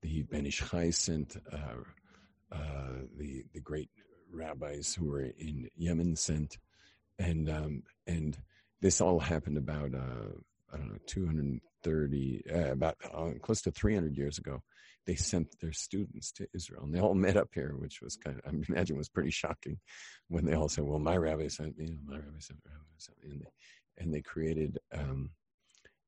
the 0.02 0.22
Ben 0.22 0.46
Ish 0.46 0.62
Chai 0.70 0.90
sent, 0.90 1.36
uh, 1.50 2.54
uh, 2.54 2.98
the 3.16 3.44
the 3.54 3.60
great 3.60 3.90
rabbis 4.32 4.94
who 4.94 5.06
were 5.06 5.22
in 5.22 5.68
Yemen 5.76 6.16
sent, 6.16 6.58
and 7.18 7.48
um, 7.48 7.82
and 8.06 8.38
this 8.80 9.00
all 9.00 9.18
happened 9.18 9.58
about 9.58 9.94
uh, 9.94 10.32
I 10.72 10.76
don't 10.76 10.88
know 10.88 11.60
230 11.82 12.42
uh, 12.52 12.72
about 12.72 12.96
uh, 13.12 13.30
close 13.42 13.62
to 13.62 13.70
300 13.70 14.16
years 14.16 14.38
ago. 14.38 14.62
They 15.06 15.14
sent 15.14 15.58
their 15.60 15.72
students 15.72 16.30
to 16.32 16.46
Israel, 16.54 16.84
and 16.84 16.94
they 16.94 17.00
all 17.00 17.14
met 17.26 17.36
up 17.36 17.48
here, 17.54 17.74
which 17.76 18.00
was 18.00 18.16
kind 18.16 18.38
of 18.38 18.42
I 18.46 18.56
imagine 18.68 18.96
was 18.96 19.08
pretty 19.08 19.30
shocking 19.30 19.78
when 20.28 20.44
they 20.44 20.54
all 20.54 20.68
said, 20.68 20.84
"Well, 20.84 20.98
my 20.98 21.16
rabbi 21.16 21.48
sent 21.48 21.78
me, 21.78 21.96
my 22.04 22.16
rabbi 22.16 22.38
sent, 22.38 22.60
my 22.64 22.72
rabbi 22.72 22.98
sent 22.98 23.22
me," 23.22 23.30
and 23.30 23.40
they, 23.40 24.02
and 24.02 24.14
they 24.14 24.22
created 24.22 24.78
um, 24.92 25.30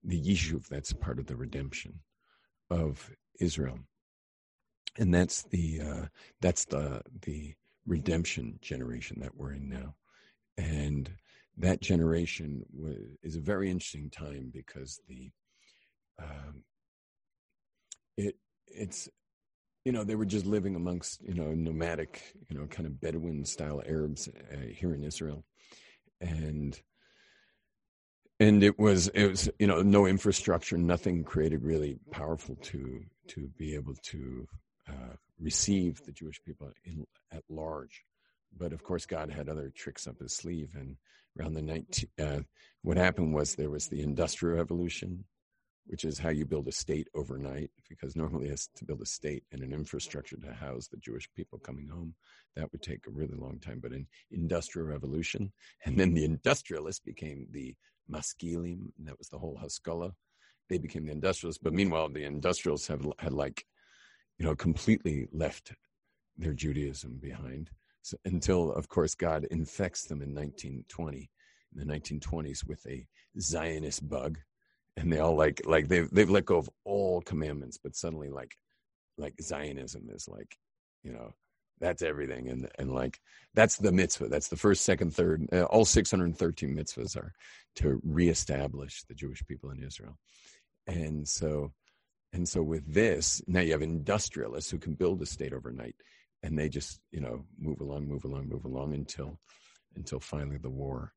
the 0.05 0.21
Yishuv. 0.21 0.69
That's 0.69 0.93
part 0.93 1.19
of 1.19 1.27
the 1.27 1.37
redemption 1.37 2.01
of 2.71 3.11
Israel, 3.41 3.79
and 4.99 5.13
that's 5.13 5.43
the 5.45 5.81
uh, 5.81 6.07
that's 6.41 6.67
the 6.67 7.03
the 7.23 7.55
redemption 7.87 8.59
generation 8.61 9.19
that 9.21 9.37
we're 9.37 9.53
in 9.53 9.69
now, 9.69 9.95
and 10.57 11.11
that 11.59 11.81
generation 11.81 12.65
is 13.23 13.37
a 13.37 13.41
very 13.41 13.71
interesting 13.71 14.11
time 14.11 14.51
because 14.53 15.01
the 15.09 15.31
um, 16.23 16.65
it 18.17 18.37
it's 18.67 19.09
you 19.85 19.93
know 19.93 20.05
they 20.05 20.15
were 20.15 20.27
just 20.27 20.47
living 20.47 20.77
amongst 20.77 21.23
you 21.23 21.35
know 21.35 21.53
nomadic 21.53 22.23
you 22.49 22.59
know 22.59 22.67
kind 22.67 22.87
of 22.87 23.01
Bedouin 23.01 23.45
style 23.45 23.83
Arabs 23.87 24.29
uh, 24.29 24.57
here 24.75 24.95
in 24.95 25.03
Israel, 25.03 25.45
and 26.21 26.81
and 28.41 28.63
it 28.63 28.79
was 28.79 29.09
it 29.09 29.27
was 29.29 29.49
you 29.59 29.67
know 29.67 29.83
no 29.83 30.07
infrastructure, 30.07 30.77
nothing 30.77 31.25
created 31.25 31.63
really 31.63 31.99
powerful 32.11 32.57
to 32.57 33.03
to 33.29 33.49
be 33.59 33.75
able 33.75 33.95
to 34.03 34.47
uh, 34.89 35.15
receive 35.41 36.03
the 36.05 36.13
Jewish 36.13 36.43
people 36.45 36.71
in, 36.85 37.07
at 37.31 37.43
large. 37.49 38.05
But 38.57 38.73
of 38.73 38.83
course, 38.83 39.07
God 39.07 39.31
had 39.31 39.49
other 39.49 39.71
tricks 39.75 40.07
up 40.07 40.19
his 40.19 40.35
sleeve, 40.35 40.71
and 40.75 40.97
around 41.39 41.55
the 41.55 41.63
19, 41.63 42.09
uh, 42.21 42.41
what 42.83 42.97
happened 42.97 43.33
was 43.33 43.55
there 43.55 43.71
was 43.71 43.89
the 43.89 44.03
industrial 44.03 44.57
revolution, 44.59 45.25
which 45.87 46.05
is 46.05 46.19
how 46.19 46.31
you 46.31 46.45
build 46.45 46.69
a 46.69 46.73
state 46.73 47.09
overnight, 47.15 47.71
because 47.89 48.17
normally 48.17 48.49
it's 48.49 48.69
to 48.77 48.85
build 48.85 49.03
a 49.03 49.07
state 49.07 49.45
and 49.53 49.63
an 49.63 49.73
infrastructure 49.73 50.37
to 50.37 50.53
house 50.53 50.89
the 50.89 50.97
Jewish 50.99 51.29
people 51.35 51.59
coming 51.59 51.89
home. 51.89 52.15
That 52.57 52.71
would 52.73 52.83
take 52.83 53.07
a 53.07 53.11
really 53.11 53.37
long 53.37 53.59
time. 53.59 53.81
But 53.81 53.93
an 53.93 54.07
industrial 54.31 54.89
revolution, 54.89 55.53
and 55.85 55.99
then 55.99 56.15
the 56.15 56.25
industrialists 56.25 57.01
became 57.05 57.47
the 57.51 57.75
maskilim, 58.11 58.91
and 58.99 59.07
that 59.07 59.19
was 59.19 59.29
the 59.29 59.39
whole 59.39 59.59
Haskalah. 59.61 60.13
They 60.69 60.79
became 60.79 61.07
the 61.07 61.13
industrialists. 61.13 61.63
But 61.63 61.75
meanwhile, 61.75 62.09
the 62.09 62.25
industrialists 62.25 62.89
have 62.89 63.07
had 63.19 63.33
like, 63.33 63.65
you 64.39 64.47
know, 64.47 64.55
completely 64.55 65.29
left 65.33 65.73
their 66.39 66.55
Judaism 66.55 67.19
behind 67.21 67.71
so, 68.03 68.17
until, 68.25 68.73
of 68.73 68.89
course, 68.89 69.15
God 69.15 69.45
infects 69.45 70.07
them 70.07 70.23
in 70.23 70.35
1920, 70.35 71.31
in 71.73 71.87
the 71.87 71.95
1920s, 71.95 72.67
with 72.67 72.85
a 72.87 73.07
Zionist 73.41 74.09
bug, 74.09 74.39
and 74.97 75.13
they 75.13 75.19
all 75.19 75.37
like 75.37 75.63
like 75.67 75.89
they've 75.89 76.11
they've 76.11 76.31
let 76.31 76.47
go 76.47 76.57
of 76.57 76.71
all 76.85 77.21
commandments, 77.23 77.79
but 77.83 77.97
suddenly 77.97 78.29
like 78.29 78.57
like 79.19 79.35
Zionism 79.41 80.09
is 80.11 80.29
like, 80.29 80.57
you 81.03 81.13
know, 81.13 81.33
that's 81.81 82.03
everything, 82.03 82.49
and 82.49 82.69
and 82.79 82.93
like 82.93 83.21
that's 83.55 83.77
the 83.77 83.93
mitzvah. 83.93 84.29
That's 84.29 84.49
the 84.49 84.57
first, 84.57 84.85
second, 84.85 85.15
third. 85.15 85.47
Uh, 85.53 85.65
all 85.65 85.85
613 85.85 86.77
mitzvahs 86.77 87.17
are 87.17 87.33
to 87.77 88.01
reestablish 88.05 89.03
the 89.05 89.15
Jewish 89.15 89.45
people 89.47 89.71
in 89.71 89.83
Israel, 89.83 90.19
and 90.87 91.29
so 91.29 91.73
and 92.33 92.49
so 92.49 92.63
with 92.63 92.93
this, 92.93 93.43
now 93.47 93.61
you 93.61 93.73
have 93.73 93.83
industrialists 93.83 94.71
who 94.71 94.79
can 94.79 94.95
build 94.95 95.21
a 95.21 95.27
state 95.27 95.53
overnight 95.53 95.97
and 96.43 96.59
they 96.59 96.69
just 96.69 97.01
you 97.11 97.21
know 97.21 97.45
move 97.59 97.81
along 97.81 98.07
move 98.07 98.25
along 98.25 98.49
move 98.49 98.65
along 98.65 98.95
until 98.95 99.39
until 99.97 100.21
finally 100.21 100.59
the 100.59 100.71
war 100.71 101.13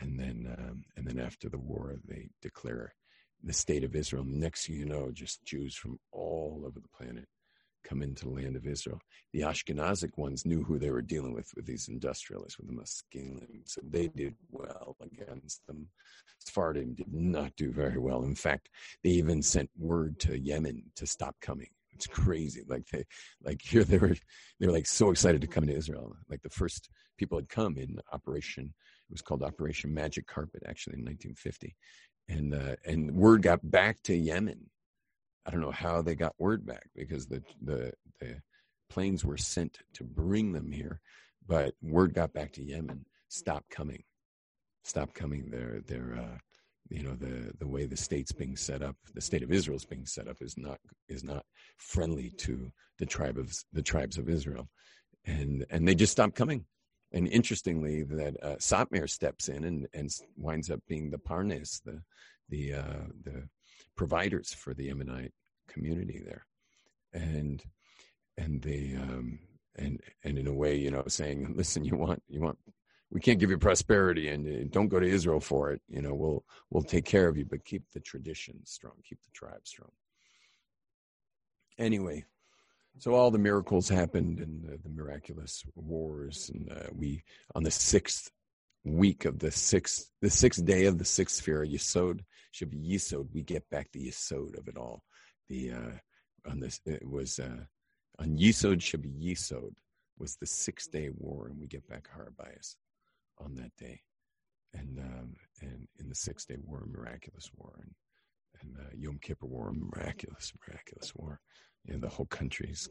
and 0.00 0.18
then 0.18 0.54
um, 0.58 0.84
and 0.96 1.06
then 1.06 1.18
after 1.18 1.48
the 1.48 1.58
war 1.58 1.96
they 2.06 2.28
declare 2.42 2.94
the 3.42 3.52
state 3.52 3.84
of 3.84 3.94
israel. 3.94 4.24
Next 4.26 4.68
you 4.68 4.84
know 4.84 5.10
just 5.12 5.44
jews 5.44 5.74
from 5.74 5.98
all 6.12 6.62
over 6.66 6.80
the 6.80 6.88
planet 6.88 7.26
come 7.84 8.02
into 8.02 8.24
the 8.24 8.30
land 8.30 8.56
of 8.56 8.66
israel. 8.66 9.00
The 9.32 9.40
ashkenazic 9.42 10.16
ones 10.16 10.44
knew 10.44 10.64
who 10.64 10.78
they 10.78 10.90
were 10.90 11.02
dealing 11.02 11.32
with 11.34 11.50
with 11.54 11.66
these 11.66 11.88
industrialists 11.88 12.58
with 12.58 12.68
the 12.68 12.74
maskilim 12.74 13.62
so 13.64 13.80
they 13.88 14.08
did 14.08 14.34
well 14.50 14.96
against 15.00 15.66
them. 15.66 15.88
Sephardim 16.40 16.94
did 16.94 17.12
not 17.12 17.54
do 17.56 17.70
very 17.70 17.98
well. 17.98 18.24
In 18.24 18.34
fact 18.34 18.68
they 19.04 19.10
even 19.10 19.42
sent 19.42 19.70
word 19.78 20.18
to 20.20 20.38
yemen 20.38 20.82
to 20.96 21.06
stop 21.06 21.36
coming. 21.40 21.68
It's 21.96 22.06
crazy. 22.06 22.62
Like 22.68 22.86
they, 22.88 23.04
like 23.42 23.62
here 23.62 23.82
they 23.84 23.98
were, 23.98 24.14
they 24.60 24.66
were 24.66 24.72
like 24.72 24.86
so 24.86 25.10
excited 25.10 25.40
to 25.40 25.46
come 25.46 25.66
to 25.66 25.74
Israel. 25.74 26.14
Like 26.28 26.42
the 26.42 26.50
first 26.50 26.90
people 27.16 27.38
had 27.38 27.48
come 27.48 27.76
in 27.76 27.98
Operation, 28.12 28.64
it 28.64 29.12
was 29.12 29.22
called 29.22 29.42
Operation 29.42 29.92
Magic 29.92 30.26
Carpet, 30.26 30.62
actually 30.66 30.94
in 30.94 31.04
1950, 31.04 31.74
and 32.28 32.54
uh, 32.54 32.76
and 32.84 33.14
word 33.14 33.42
got 33.42 33.68
back 33.68 34.02
to 34.04 34.14
Yemen. 34.14 34.70
I 35.46 35.50
don't 35.50 35.60
know 35.60 35.70
how 35.70 36.02
they 36.02 36.14
got 36.14 36.34
word 36.38 36.66
back 36.66 36.88
because 36.94 37.26
the 37.26 37.42
the 37.62 37.92
the 38.20 38.40
planes 38.90 39.24
were 39.24 39.36
sent 39.36 39.78
to 39.94 40.04
bring 40.04 40.52
them 40.52 40.72
here, 40.72 41.00
but 41.46 41.74
word 41.82 42.14
got 42.14 42.32
back 42.32 42.52
to 42.54 42.64
Yemen. 42.64 43.06
Stop 43.28 43.64
coming, 43.70 44.04
stop 44.84 45.14
coming. 45.14 45.50
They're 45.50 45.80
they're 45.86 46.16
uh, 46.16 46.38
you 46.90 47.02
know 47.02 47.14
the 47.14 47.52
the 47.58 47.66
way 47.66 47.86
the 47.86 47.96
state's 47.96 48.32
being 48.32 48.56
set 48.56 48.82
up 48.82 48.96
the 49.14 49.20
state 49.20 49.42
of 49.42 49.52
israel 49.52 49.76
is 49.76 49.84
being 49.84 50.06
set 50.06 50.28
up 50.28 50.36
is 50.40 50.56
not 50.56 50.78
is 51.08 51.24
not 51.24 51.44
friendly 51.78 52.30
to 52.30 52.70
the 52.98 53.06
tribe 53.06 53.38
of 53.38 53.52
the 53.72 53.82
tribes 53.82 54.18
of 54.18 54.28
israel 54.28 54.68
and 55.24 55.66
and 55.70 55.86
they 55.86 55.94
just 55.94 56.12
stop 56.12 56.34
coming 56.34 56.64
and 57.12 57.28
interestingly 57.28 58.02
that 58.02 58.36
uh, 58.42 59.06
steps 59.06 59.48
in 59.48 59.64
and 59.64 59.86
and 59.94 60.10
winds 60.36 60.70
up 60.70 60.80
being 60.88 61.10
the 61.10 61.18
parnes 61.18 61.80
the 61.84 62.02
the 62.48 62.74
uh, 62.74 63.06
the 63.24 63.48
providers 63.96 64.52
for 64.52 64.74
the 64.74 64.88
Yemenite 64.88 65.32
community 65.68 66.22
there 66.24 66.46
and 67.12 67.62
and 68.36 68.62
they 68.62 68.94
um 69.00 69.38
and 69.76 70.00
and 70.24 70.38
in 70.38 70.46
a 70.46 70.52
way 70.52 70.76
you 70.76 70.90
know 70.90 71.04
saying 71.08 71.52
listen 71.56 71.84
you 71.84 71.96
want 71.96 72.22
you 72.28 72.40
want 72.40 72.58
we 73.10 73.20
can't 73.20 73.38
give 73.38 73.50
you 73.50 73.58
prosperity 73.58 74.28
and 74.28 74.46
uh, 74.46 74.68
don't 74.70 74.88
go 74.88 74.98
to 74.98 75.06
Israel 75.06 75.40
for 75.40 75.70
it. 75.70 75.80
You 75.88 76.02
know, 76.02 76.14
we'll 76.14 76.44
we'll 76.70 76.82
take 76.82 77.04
care 77.04 77.28
of 77.28 77.36
you, 77.36 77.44
but 77.44 77.64
keep 77.64 77.84
the 77.92 78.00
tradition 78.00 78.60
strong, 78.64 78.94
keep 79.08 79.22
the 79.22 79.30
tribe 79.32 79.60
strong. 79.64 79.90
Anyway, 81.78 82.24
so 82.98 83.14
all 83.14 83.30
the 83.30 83.38
miracles 83.38 83.88
happened 83.88 84.38
and 84.40 84.62
the, 84.62 84.78
the 84.82 84.88
miraculous 84.88 85.64
wars, 85.74 86.50
and 86.52 86.70
uh, 86.70 86.88
we 86.92 87.22
on 87.54 87.62
the 87.62 87.70
sixth 87.70 88.30
week 88.84 89.24
of 89.24 89.38
the 89.38 89.50
sixth, 89.50 90.10
the 90.22 90.30
sixth 90.30 90.64
day 90.64 90.84
of 90.86 90.98
the 90.98 91.04
sixth 91.04 91.36
sphere, 91.36 91.64
Yisod 91.64 92.20
should 92.52 92.70
be 92.70 92.78
Yisod. 92.78 93.28
We 93.32 93.42
get 93.42 93.68
back 93.70 93.88
the 93.92 94.08
Yisod 94.08 94.58
of 94.58 94.68
it 94.68 94.76
all. 94.76 95.02
The 95.48 95.72
uh, 95.72 96.50
on 96.50 96.60
this 96.60 96.80
it 96.86 97.08
was 97.08 97.38
uh, 97.38 97.64
on 98.18 98.36
Yesod 98.36 98.78
SheBeYesod 98.78 99.74
was 100.18 100.36
the 100.36 100.46
six 100.46 100.86
day 100.86 101.10
war, 101.16 101.48
and 101.48 101.58
we 101.58 101.66
get 101.66 101.86
back 101.88 102.08
Har 102.12 102.32
HaBayis 102.38 102.76
on 103.38 103.54
that 103.56 103.72
day, 103.76 104.00
and 104.72 104.98
um, 104.98 105.34
and 105.60 105.86
in 105.98 106.08
the 106.08 106.14
Six 106.14 106.44
Day 106.44 106.56
War, 106.64 106.86
miraculous 106.86 107.50
war, 107.56 107.78
and 107.82 107.94
and 108.62 108.76
uh, 108.78 108.90
Yom 108.96 109.18
Kippur 109.20 109.46
War, 109.46 109.72
miraculous, 109.72 110.52
miraculous 110.66 111.14
war. 111.14 111.40
Know, 111.86 111.98
the 111.98 112.08
whole 112.08 112.26
country's 112.26 112.88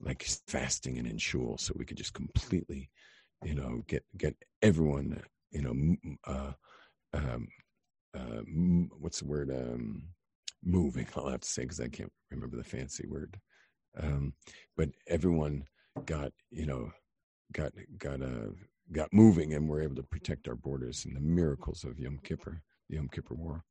like 0.00 0.24
fasting 0.48 0.98
and 0.98 1.06
in 1.06 1.18
shul, 1.18 1.56
so 1.58 1.72
we 1.76 1.84
could 1.84 1.96
just 1.96 2.14
completely, 2.14 2.90
you 3.44 3.54
know, 3.54 3.82
get 3.86 4.04
get 4.16 4.34
everyone, 4.62 5.22
you 5.50 5.62
know, 5.62 6.16
uh, 6.26 6.52
um, 7.14 7.48
uh, 8.14 8.42
what's 8.98 9.20
the 9.20 9.26
word? 9.26 9.50
Um, 9.50 10.02
moving. 10.64 11.06
I'll 11.16 11.28
have 11.28 11.40
to 11.40 11.48
say 11.48 11.62
because 11.62 11.80
I 11.80 11.88
can't 11.88 12.12
remember 12.30 12.56
the 12.56 12.64
fancy 12.64 13.06
word. 13.06 13.38
Um, 13.98 14.34
but 14.76 14.90
everyone 15.06 15.64
got, 16.04 16.32
you 16.50 16.66
know, 16.66 16.90
got 17.52 17.72
got 17.98 18.20
a 18.20 18.50
got 18.92 19.12
moving 19.12 19.54
and 19.54 19.68
we're 19.68 19.82
able 19.82 19.96
to 19.96 20.02
protect 20.02 20.48
our 20.48 20.54
borders 20.54 21.04
and 21.04 21.16
the 21.16 21.20
miracles 21.20 21.84
of 21.84 21.98
Yom 21.98 22.18
Kippur, 22.22 22.62
the 22.88 22.96
Yom 22.96 23.08
Kippur 23.08 23.34
War. 23.34 23.64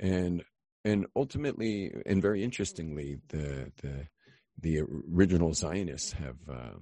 And 0.00 0.42
and 0.84 1.06
ultimately, 1.16 1.92
and 2.06 2.22
very 2.22 2.42
interestingly, 2.42 3.18
the 3.28 3.72
the 3.82 4.06
the 4.60 4.80
original 5.12 5.52
Zionists 5.54 6.12
have 6.12 6.38
uh, 6.50 6.78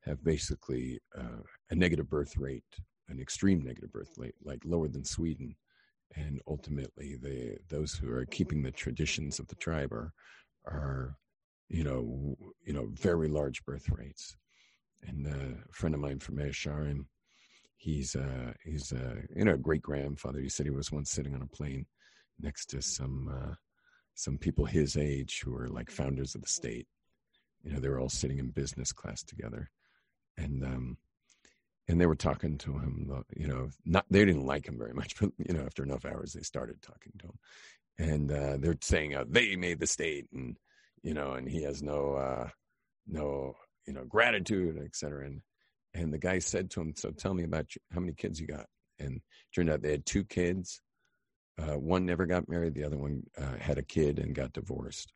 have 0.00 0.24
basically 0.24 1.00
uh, 1.16 1.42
a 1.70 1.74
negative 1.74 2.08
birth 2.08 2.36
rate, 2.36 2.64
an 3.08 3.20
extreme 3.20 3.62
negative 3.62 3.92
birth 3.92 4.12
rate, 4.16 4.34
like 4.42 4.60
lower 4.64 4.88
than 4.88 5.04
Sweden. 5.04 5.56
And 6.14 6.40
ultimately, 6.46 7.16
the 7.20 7.58
those 7.68 7.94
who 7.94 8.10
are 8.10 8.24
keeping 8.24 8.62
the 8.62 8.70
traditions 8.70 9.38
of 9.38 9.48
the 9.48 9.56
tribe 9.56 9.92
are, 9.92 10.12
are, 10.64 11.16
you 11.68 11.84
know, 11.84 12.36
you 12.64 12.72
know, 12.72 12.88
very 12.92 13.28
large 13.28 13.64
birth 13.64 13.88
rates. 13.90 14.36
And 15.02 15.26
a 15.26 15.72
friend 15.72 15.94
of 15.94 16.00
mine 16.00 16.20
from 16.20 16.36
Meah 16.36 16.52
Shearim, 16.52 17.06
he's 17.76 18.16
uh, 18.16 18.52
he's 18.64 18.92
uh, 18.92 19.16
you 19.34 19.44
know, 19.44 19.54
a 19.54 19.58
great 19.58 19.82
grandfather. 19.82 20.40
He 20.40 20.48
said 20.48 20.64
he 20.64 20.70
was 20.70 20.92
once 20.92 21.10
sitting 21.10 21.34
on 21.34 21.42
a 21.42 21.46
plane 21.46 21.86
next 22.40 22.66
to 22.66 22.82
some 22.82 23.28
uh, 23.28 23.54
some 24.14 24.38
people 24.38 24.64
his 24.64 24.96
age 24.96 25.42
who 25.44 25.54
are 25.54 25.68
like 25.68 25.90
founders 25.90 26.34
of 26.34 26.42
the 26.42 26.48
state. 26.48 26.86
You 27.62 27.72
know, 27.72 27.80
they 27.80 27.88
were 27.88 28.00
all 28.00 28.08
sitting 28.08 28.38
in 28.38 28.50
business 28.50 28.92
class 28.92 29.22
together, 29.22 29.70
and 30.36 30.64
um, 30.64 30.96
and 31.88 32.00
they 32.00 32.06
were 32.06 32.16
talking 32.16 32.58
to 32.58 32.72
him. 32.72 33.10
You 33.36 33.48
know, 33.48 33.70
not 33.84 34.06
they 34.10 34.24
didn't 34.24 34.46
like 34.46 34.66
him 34.66 34.78
very 34.78 34.94
much, 34.94 35.18
but 35.20 35.30
you 35.38 35.54
know, 35.54 35.64
after 35.64 35.82
enough 35.82 36.04
hours, 36.04 36.32
they 36.32 36.42
started 36.42 36.82
talking 36.82 37.12
to 37.18 37.26
him, 37.26 37.38
and 37.98 38.32
uh, 38.32 38.56
they're 38.58 38.76
saying 38.80 39.14
uh, 39.14 39.24
they 39.28 39.56
made 39.56 39.80
the 39.80 39.86
state, 39.86 40.26
and 40.32 40.56
you 41.02 41.14
know, 41.14 41.32
and 41.32 41.48
he 41.48 41.62
has 41.62 41.82
no 41.82 42.14
uh, 42.14 42.48
no 43.06 43.54
you 43.86 43.92
know 43.92 44.04
gratitude, 44.04 44.78
etc. 44.84 45.26
And 45.26 45.42
and 45.94 46.12
the 46.12 46.18
guy 46.18 46.38
said 46.38 46.70
to 46.72 46.80
him, 46.80 46.94
"So 46.96 47.10
tell 47.10 47.34
me 47.34 47.44
about 47.44 47.74
you, 47.74 47.80
how 47.92 48.00
many 48.00 48.12
kids 48.12 48.40
you 48.40 48.46
got." 48.46 48.66
And 48.98 49.20
turned 49.54 49.70
out 49.70 49.82
they 49.82 49.90
had 49.90 50.06
two 50.06 50.24
kids. 50.24 50.80
Uh, 51.58 51.78
one 51.78 52.04
never 52.04 52.26
got 52.26 52.48
married. 52.48 52.74
The 52.74 52.84
other 52.84 52.98
one 52.98 53.22
uh, 53.38 53.56
had 53.58 53.78
a 53.78 53.82
kid 53.82 54.18
and 54.18 54.34
got 54.34 54.52
divorced. 54.52 55.12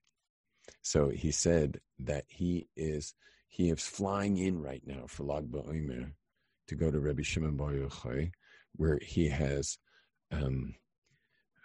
So 0.83 1.09
he 1.09 1.31
said 1.31 1.81
that 1.99 2.25
he 2.29 2.69
is 2.77 3.15
he 3.49 3.69
is 3.71 3.83
flying 3.83 4.39
in 4.39 4.63
right 4.63 4.83
now 4.87 5.05
for 5.09 5.25
Lag 5.25 5.51
BaOmer 5.51 6.13
to 6.69 6.75
go 6.77 6.91
to 6.91 7.01
Rabbi 7.01 7.23
Shimon 7.23 7.57
Bar 7.57 7.73
Yochai, 7.73 8.31
where 8.77 9.01
he 9.03 9.29
has, 9.29 9.77
um, 10.31 10.75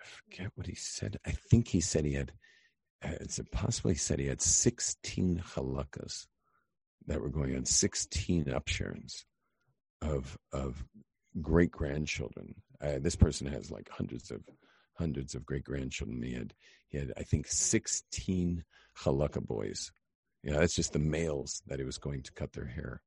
I 0.02 0.06
forget 0.06 0.52
what 0.56 0.66
he 0.66 0.74
said. 0.74 1.20
I 1.28 1.32
think 1.32 1.68
he 1.68 1.80
said 1.80 2.04
he 2.04 2.14
had, 2.14 2.34
uh, 3.04 3.12
it's 3.22 3.40
possible 3.52 3.92
he 3.92 3.96
said 3.98 4.20
he 4.20 4.26
had 4.26 4.42
16 4.42 5.44
chalakas 5.54 6.26
that 7.06 7.22
were 7.22 7.30
going 7.30 7.56
on, 7.56 7.66
16 7.66 8.46
upsherns 8.46 9.26
of, 10.02 10.36
of 10.52 10.84
great 11.40 11.70
grandchildren. 11.70 12.56
Uh, 12.82 12.98
this 13.00 13.16
person 13.16 13.46
has 13.46 13.70
like 13.70 13.90
hundreds 13.90 14.32
of 14.32 14.42
hundreds 14.98 15.36
of 15.36 15.46
great 15.46 15.64
grandchildren. 15.64 16.22
He 16.22 16.34
had 16.34 16.54
he 16.88 16.98
had 16.98 17.14
I 17.18 17.24
think 17.24 17.48
sixteen 17.48 18.64
chalaka 18.98 19.46
boys. 19.46 19.92
You 20.44 20.52
know, 20.52 20.60
that's 20.60 20.76
just 20.76 20.94
the 20.94 21.00
males 21.00 21.62
that 21.68 21.80
he 21.80 21.86
was 21.86 21.98
going 21.98 22.22
to 22.24 22.34
cut 22.34 22.54
their 22.54 22.68
hair. 22.68 23.02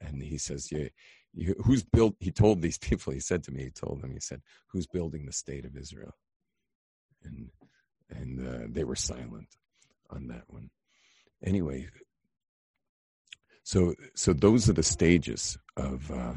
And 0.00 0.22
he 0.22 0.38
says, 0.38 0.70
"Yeah, 0.70 0.88
you, 1.32 1.54
who's 1.64 1.82
built?" 1.82 2.16
He 2.20 2.30
told 2.30 2.60
these 2.60 2.78
people. 2.88 3.12
He 3.12 3.20
said 3.20 3.42
to 3.44 3.52
me, 3.52 3.64
he 3.64 3.70
told 3.70 4.02
them, 4.02 4.12
he 4.12 4.20
said, 4.20 4.42
"Who's 4.68 4.86
building 4.86 5.26
the 5.26 5.32
state 5.32 5.64
of 5.64 5.76
Israel?" 5.76 6.14
And 7.24 7.50
and 8.10 8.48
uh, 8.48 8.66
they 8.68 8.84
were 8.84 8.96
silent 8.96 9.48
on 10.10 10.28
that 10.28 10.44
one. 10.48 10.70
Anyway, 11.44 11.88
so 13.62 13.94
so 14.14 14.32
those 14.32 14.68
are 14.68 14.74
the 14.74 14.82
stages 14.82 15.58
of 15.76 16.10
uh, 16.10 16.34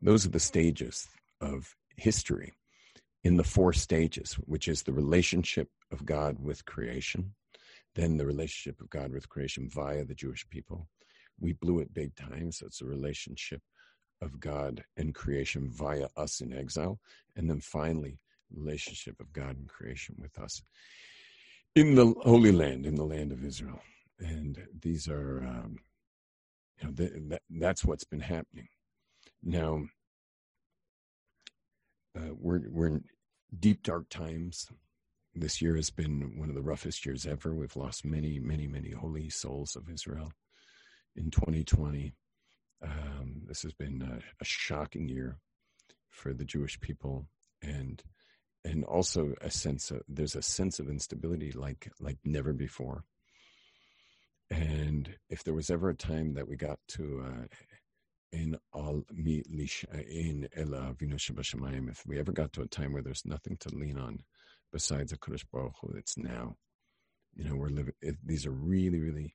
those 0.00 0.24
are 0.26 0.30
the 0.30 0.40
stages 0.40 1.08
of 1.40 1.74
history 1.96 2.52
in 3.24 3.36
the 3.36 3.44
four 3.44 3.72
stages, 3.72 4.34
which 4.34 4.68
is 4.68 4.82
the 4.82 4.92
relationship 4.92 5.68
of 5.92 6.04
God 6.06 6.38
with 6.40 6.64
creation, 6.64 7.34
then 7.94 8.16
the 8.16 8.26
relationship 8.26 8.80
of 8.80 8.88
God 8.90 9.12
with 9.12 9.28
creation 9.28 9.68
via 9.68 10.04
the 10.04 10.14
Jewish 10.14 10.48
people. 10.48 10.88
We 11.38 11.52
blew 11.54 11.80
it 11.80 11.94
big 11.94 12.14
time, 12.16 12.52
so 12.52 12.66
it's 12.66 12.80
a 12.80 12.86
relationship 12.86 13.62
of 14.22 14.38
God 14.38 14.84
and 14.96 15.14
creation 15.14 15.70
via 15.70 16.08
us 16.16 16.40
in 16.40 16.52
exile, 16.52 16.98
and 17.36 17.48
then 17.48 17.60
finally, 17.60 18.18
relationship 18.52 19.20
of 19.20 19.32
God 19.32 19.56
and 19.56 19.68
creation 19.68 20.16
with 20.18 20.38
us 20.38 20.62
in 21.74 21.94
the 21.94 22.14
Holy 22.22 22.52
Land, 22.52 22.86
in 22.86 22.94
the 22.94 23.04
land 23.04 23.32
of 23.32 23.44
Israel. 23.44 23.80
And 24.18 24.58
these 24.82 25.08
are, 25.08 25.42
um, 25.44 25.78
you 26.80 26.88
know, 26.88 26.92
that, 26.94 27.42
that's 27.48 27.84
what's 27.84 28.04
been 28.04 28.20
happening. 28.20 28.68
Now, 29.42 29.84
uh, 32.16 32.34
we're 32.38 32.62
we're 32.70 32.86
in 32.88 33.04
deep 33.58 33.82
dark 33.82 34.08
times. 34.08 34.68
This 35.34 35.62
year 35.62 35.76
has 35.76 35.90
been 35.90 36.38
one 36.38 36.48
of 36.48 36.54
the 36.56 36.62
roughest 36.62 37.06
years 37.06 37.26
ever. 37.26 37.54
We've 37.54 37.76
lost 37.76 38.04
many, 38.04 38.40
many, 38.40 38.66
many 38.66 38.90
holy 38.90 39.30
souls 39.30 39.76
of 39.76 39.88
Israel. 39.88 40.32
In 41.14 41.30
2020, 41.30 42.12
um, 42.82 43.42
this 43.46 43.62
has 43.62 43.72
been 43.72 44.02
a, 44.02 44.16
a 44.40 44.44
shocking 44.44 45.08
year 45.08 45.38
for 46.08 46.32
the 46.34 46.44
Jewish 46.44 46.80
people, 46.80 47.28
and 47.62 48.02
and 48.64 48.84
also 48.84 49.34
a 49.40 49.50
sense 49.50 49.90
of 49.90 50.02
there's 50.08 50.34
a 50.34 50.42
sense 50.42 50.78
of 50.78 50.88
instability 50.88 51.52
like 51.52 51.90
like 52.00 52.18
never 52.24 52.52
before. 52.52 53.04
And 54.50 55.14
if 55.28 55.44
there 55.44 55.54
was 55.54 55.70
ever 55.70 55.90
a 55.90 55.94
time 55.94 56.34
that 56.34 56.48
we 56.48 56.56
got 56.56 56.80
to 56.88 57.24
uh, 57.24 57.46
in 58.32 58.56
If 61.88 62.06
we 62.06 62.18
ever 62.18 62.32
got 62.32 62.52
to 62.54 62.62
a 62.62 62.66
time 62.66 62.92
where 62.92 63.02
there's 63.02 63.24
nothing 63.24 63.56
to 63.60 63.74
lean 63.74 63.98
on 63.98 64.20
besides 64.72 65.12
a 65.12 65.18
Kodesh 65.18 65.44
Baruch 65.52 65.74
Hu, 65.80 65.94
it's 65.96 66.16
now. 66.16 66.56
You 67.34 67.44
know, 67.44 67.56
we're 67.56 67.68
living. 67.68 67.94
It, 68.00 68.16
these 68.24 68.46
are 68.46 68.52
really, 68.52 68.98
really 68.98 69.34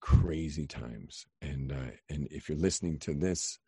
crazy 0.00 0.66
times, 0.66 1.26
and 1.42 1.72
uh, 1.72 1.90
and 2.08 2.28
if 2.30 2.48
you're 2.48 2.58
listening 2.58 2.98
to 3.00 3.14
this 3.14 3.58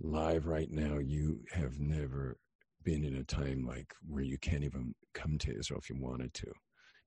live 0.00 0.46
right 0.46 0.70
now, 0.70 0.98
you 0.98 1.40
have 1.52 1.78
never 1.78 2.38
been 2.84 3.04
in 3.04 3.16
a 3.16 3.24
time 3.24 3.64
like 3.66 3.94
where 4.06 4.24
you 4.24 4.38
can't 4.38 4.64
even 4.64 4.94
come 5.14 5.38
to 5.38 5.56
Israel 5.56 5.80
if 5.80 5.90
you 5.90 5.96
wanted 6.00 6.34
to. 6.34 6.52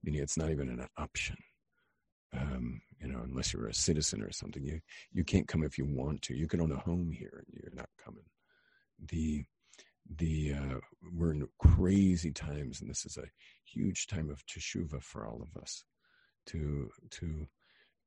Meaning, 0.04 0.22
it's 0.22 0.38
not 0.38 0.50
even 0.50 0.70
an 0.70 0.88
option 0.98 1.38
um, 2.34 2.82
you 3.02 3.08
know, 3.08 3.22
unless 3.24 3.54
you're 3.54 3.68
a 3.68 3.74
citizen 3.74 4.22
or 4.22 4.32
something, 4.32 4.64
you 4.64 4.80
you 5.12 5.24
can't 5.24 5.48
come 5.48 5.64
if 5.64 5.78
you 5.78 5.86
want 5.86 6.22
to. 6.24 6.36
You 6.36 6.48
can 6.48 6.62
own 6.62 6.72
a 6.72 6.78
home 6.78 7.12
here, 7.12 7.44
and 7.46 7.60
you're 7.62 7.76
not 7.76 7.90
coming. 8.04 8.26
The 9.10 9.44
the 10.18 10.54
uh, 10.54 10.80
we're 11.14 11.32
in 11.32 11.48
crazy 11.60 12.32
times, 12.32 12.82
and 12.82 12.90
this 12.90 13.06
is 13.06 13.18
a 13.18 13.30
huge 13.66 14.08
time 14.08 14.30
of 14.30 14.46
teshuva 14.46 15.02
for 15.02 15.26
all 15.26 15.42
of 15.42 15.62
us 15.62 15.84
to 16.48 16.90
to 17.12 17.48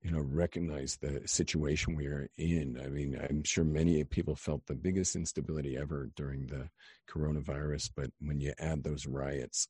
you 0.02 0.10
know 0.10 0.20
recognize 0.20 0.96
the 0.96 1.22
situation 1.26 1.96
we 1.96 2.06
are 2.06 2.28
in. 2.36 2.80
I 2.84 2.88
mean, 2.88 3.18
I'm 3.28 3.42
sure 3.42 3.64
many 3.64 4.04
people 4.04 4.36
felt 4.36 4.66
the 4.66 4.74
biggest 4.74 5.16
instability 5.16 5.76
ever 5.76 6.10
during 6.14 6.46
the 6.46 6.68
coronavirus, 7.10 7.90
but 7.96 8.10
when 8.20 8.40
you 8.40 8.52
add 8.58 8.84
those 8.84 9.06
riots 9.06 9.68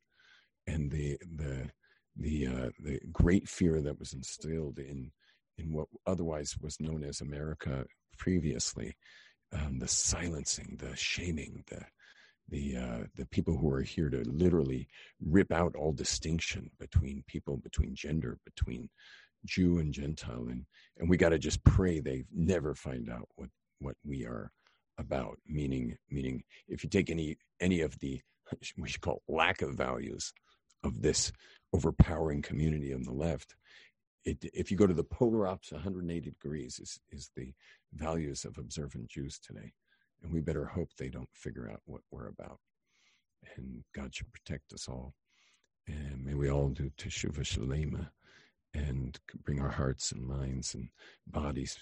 and 0.66 0.90
the 0.90 1.16
the 1.36 1.70
the 2.16 2.46
uh, 2.46 2.70
the 2.80 3.00
great 3.12 3.48
fear 3.48 3.80
that 3.80 3.98
was 3.98 4.12
instilled 4.12 4.78
in 4.78 5.10
in 5.58 5.72
what 5.72 5.88
otherwise 6.06 6.56
was 6.60 6.80
known 6.80 7.04
as 7.04 7.20
America 7.20 7.84
previously, 8.18 8.96
um, 9.52 9.78
the 9.78 9.88
silencing, 9.88 10.76
the 10.78 10.94
shaming, 10.96 11.64
the 11.68 11.84
the 12.48 12.76
uh, 12.76 13.04
the 13.16 13.26
people 13.26 13.56
who 13.56 13.70
are 13.72 13.82
here 13.82 14.10
to 14.10 14.22
literally 14.28 14.88
rip 15.20 15.52
out 15.52 15.74
all 15.76 15.92
distinction 15.92 16.70
between 16.78 17.24
people, 17.26 17.56
between 17.56 17.94
gender, 17.94 18.38
between 18.44 18.88
Jew 19.44 19.78
and 19.78 19.92
Gentile, 19.92 20.46
and 20.50 20.64
and 20.98 21.08
we 21.08 21.16
got 21.16 21.30
to 21.30 21.38
just 21.38 21.62
pray 21.64 22.00
they 22.00 22.24
never 22.32 22.74
find 22.74 23.10
out 23.10 23.28
what 23.36 23.48
what 23.80 23.96
we 24.04 24.24
are 24.24 24.50
about. 24.98 25.38
Meaning, 25.46 25.96
meaning, 26.10 26.42
if 26.68 26.84
you 26.84 26.90
take 26.90 27.10
any 27.10 27.36
any 27.60 27.80
of 27.80 27.98
the 28.00 28.20
we 28.76 28.88
should 28.88 29.00
call 29.00 29.22
lack 29.28 29.62
of 29.62 29.74
values 29.74 30.32
of 30.84 31.00
this 31.00 31.32
overpowering 31.74 32.40
community 32.40 32.94
on 32.94 33.02
the 33.02 33.12
left. 33.12 33.56
It, 34.24 34.38
if 34.54 34.70
you 34.70 34.76
go 34.76 34.86
to 34.86 34.94
the 34.94 35.04
polar 35.04 35.46
opposite, 35.46 35.74
180 35.74 36.30
degrees 36.30 36.78
is, 36.78 37.00
is 37.10 37.30
the 37.36 37.52
values 37.92 38.44
of 38.44 38.56
observant 38.56 39.08
Jews 39.08 39.38
today. 39.38 39.72
And 40.22 40.32
we 40.32 40.40
better 40.40 40.64
hope 40.64 40.88
they 40.96 41.10
don't 41.10 41.28
figure 41.32 41.68
out 41.70 41.82
what 41.84 42.00
we're 42.10 42.28
about. 42.28 42.58
And 43.56 43.84
God 43.94 44.14
should 44.14 44.32
protect 44.32 44.72
us 44.72 44.88
all. 44.88 45.14
And 45.86 46.24
may 46.24 46.34
we 46.34 46.50
all 46.50 46.68
do 46.68 46.90
Teshuvah 46.96 47.40
Shalema 47.40 48.08
and 48.72 49.18
bring 49.44 49.60
our 49.60 49.70
hearts 49.70 50.12
and 50.12 50.26
minds 50.26 50.74
and 50.74 50.88
bodies 51.26 51.78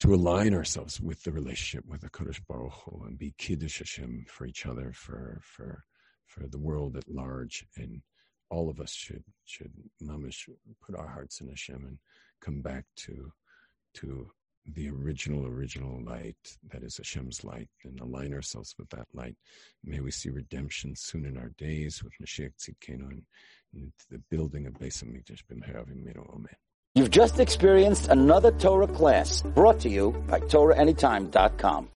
to 0.00 0.14
align 0.14 0.54
ourselves 0.54 1.00
with 1.00 1.22
the 1.24 1.32
relationship 1.32 1.84
with 1.88 2.02
the 2.02 2.10
Kodesh 2.10 2.40
Baruch 2.46 2.72
Hu 2.84 3.04
and 3.06 3.18
be 3.18 3.34
Kiddush 3.38 3.78
Hashem 3.78 4.26
for 4.28 4.46
each 4.46 4.66
other, 4.66 4.92
for, 4.92 5.40
for, 5.42 5.84
for 6.26 6.46
the 6.46 6.58
world 6.58 6.96
at 6.96 7.08
large, 7.08 7.64
and 7.76 8.02
all 8.50 8.68
of 8.68 8.80
us 8.80 8.92
should 8.92 9.24
should 9.44 9.72
mamish 10.02 10.48
put 10.84 10.96
our 10.96 11.08
hearts 11.08 11.40
in 11.40 11.48
Hashem 11.48 11.84
and 11.86 11.98
come 12.40 12.60
back 12.60 12.84
to 12.96 13.32
to 13.94 14.30
the 14.74 14.88
original 14.88 15.46
original 15.46 16.02
light 16.04 16.58
that 16.72 16.82
is 16.82 16.96
Hashem's 16.96 17.44
light 17.44 17.68
and 17.84 18.00
align 18.00 18.34
ourselves 18.34 18.74
with 18.78 18.88
that 18.90 19.06
light. 19.14 19.36
May 19.84 20.00
we 20.00 20.10
see 20.10 20.30
redemption 20.30 20.94
soon 20.96 21.24
in 21.24 21.38
our 21.38 21.50
days 21.56 22.02
with 22.02 22.12
Mashiach 22.20 22.52
Tzidkenu 22.58 23.08
and, 23.10 23.22
and 23.74 23.92
the 24.10 24.20
building 24.30 24.66
of 24.66 24.74
Beis 24.74 25.04
Hamikdash 25.04 25.42
b'mehera 25.50 25.86
Amen. 26.34 26.56
You've 26.96 27.10
just 27.10 27.40
experienced 27.40 28.08
another 28.08 28.52
Torah 28.52 28.88
class 28.88 29.42
brought 29.42 29.78
to 29.80 29.90
you 29.90 30.12
by 30.26 30.40
TorahAnytime.com. 30.40 31.84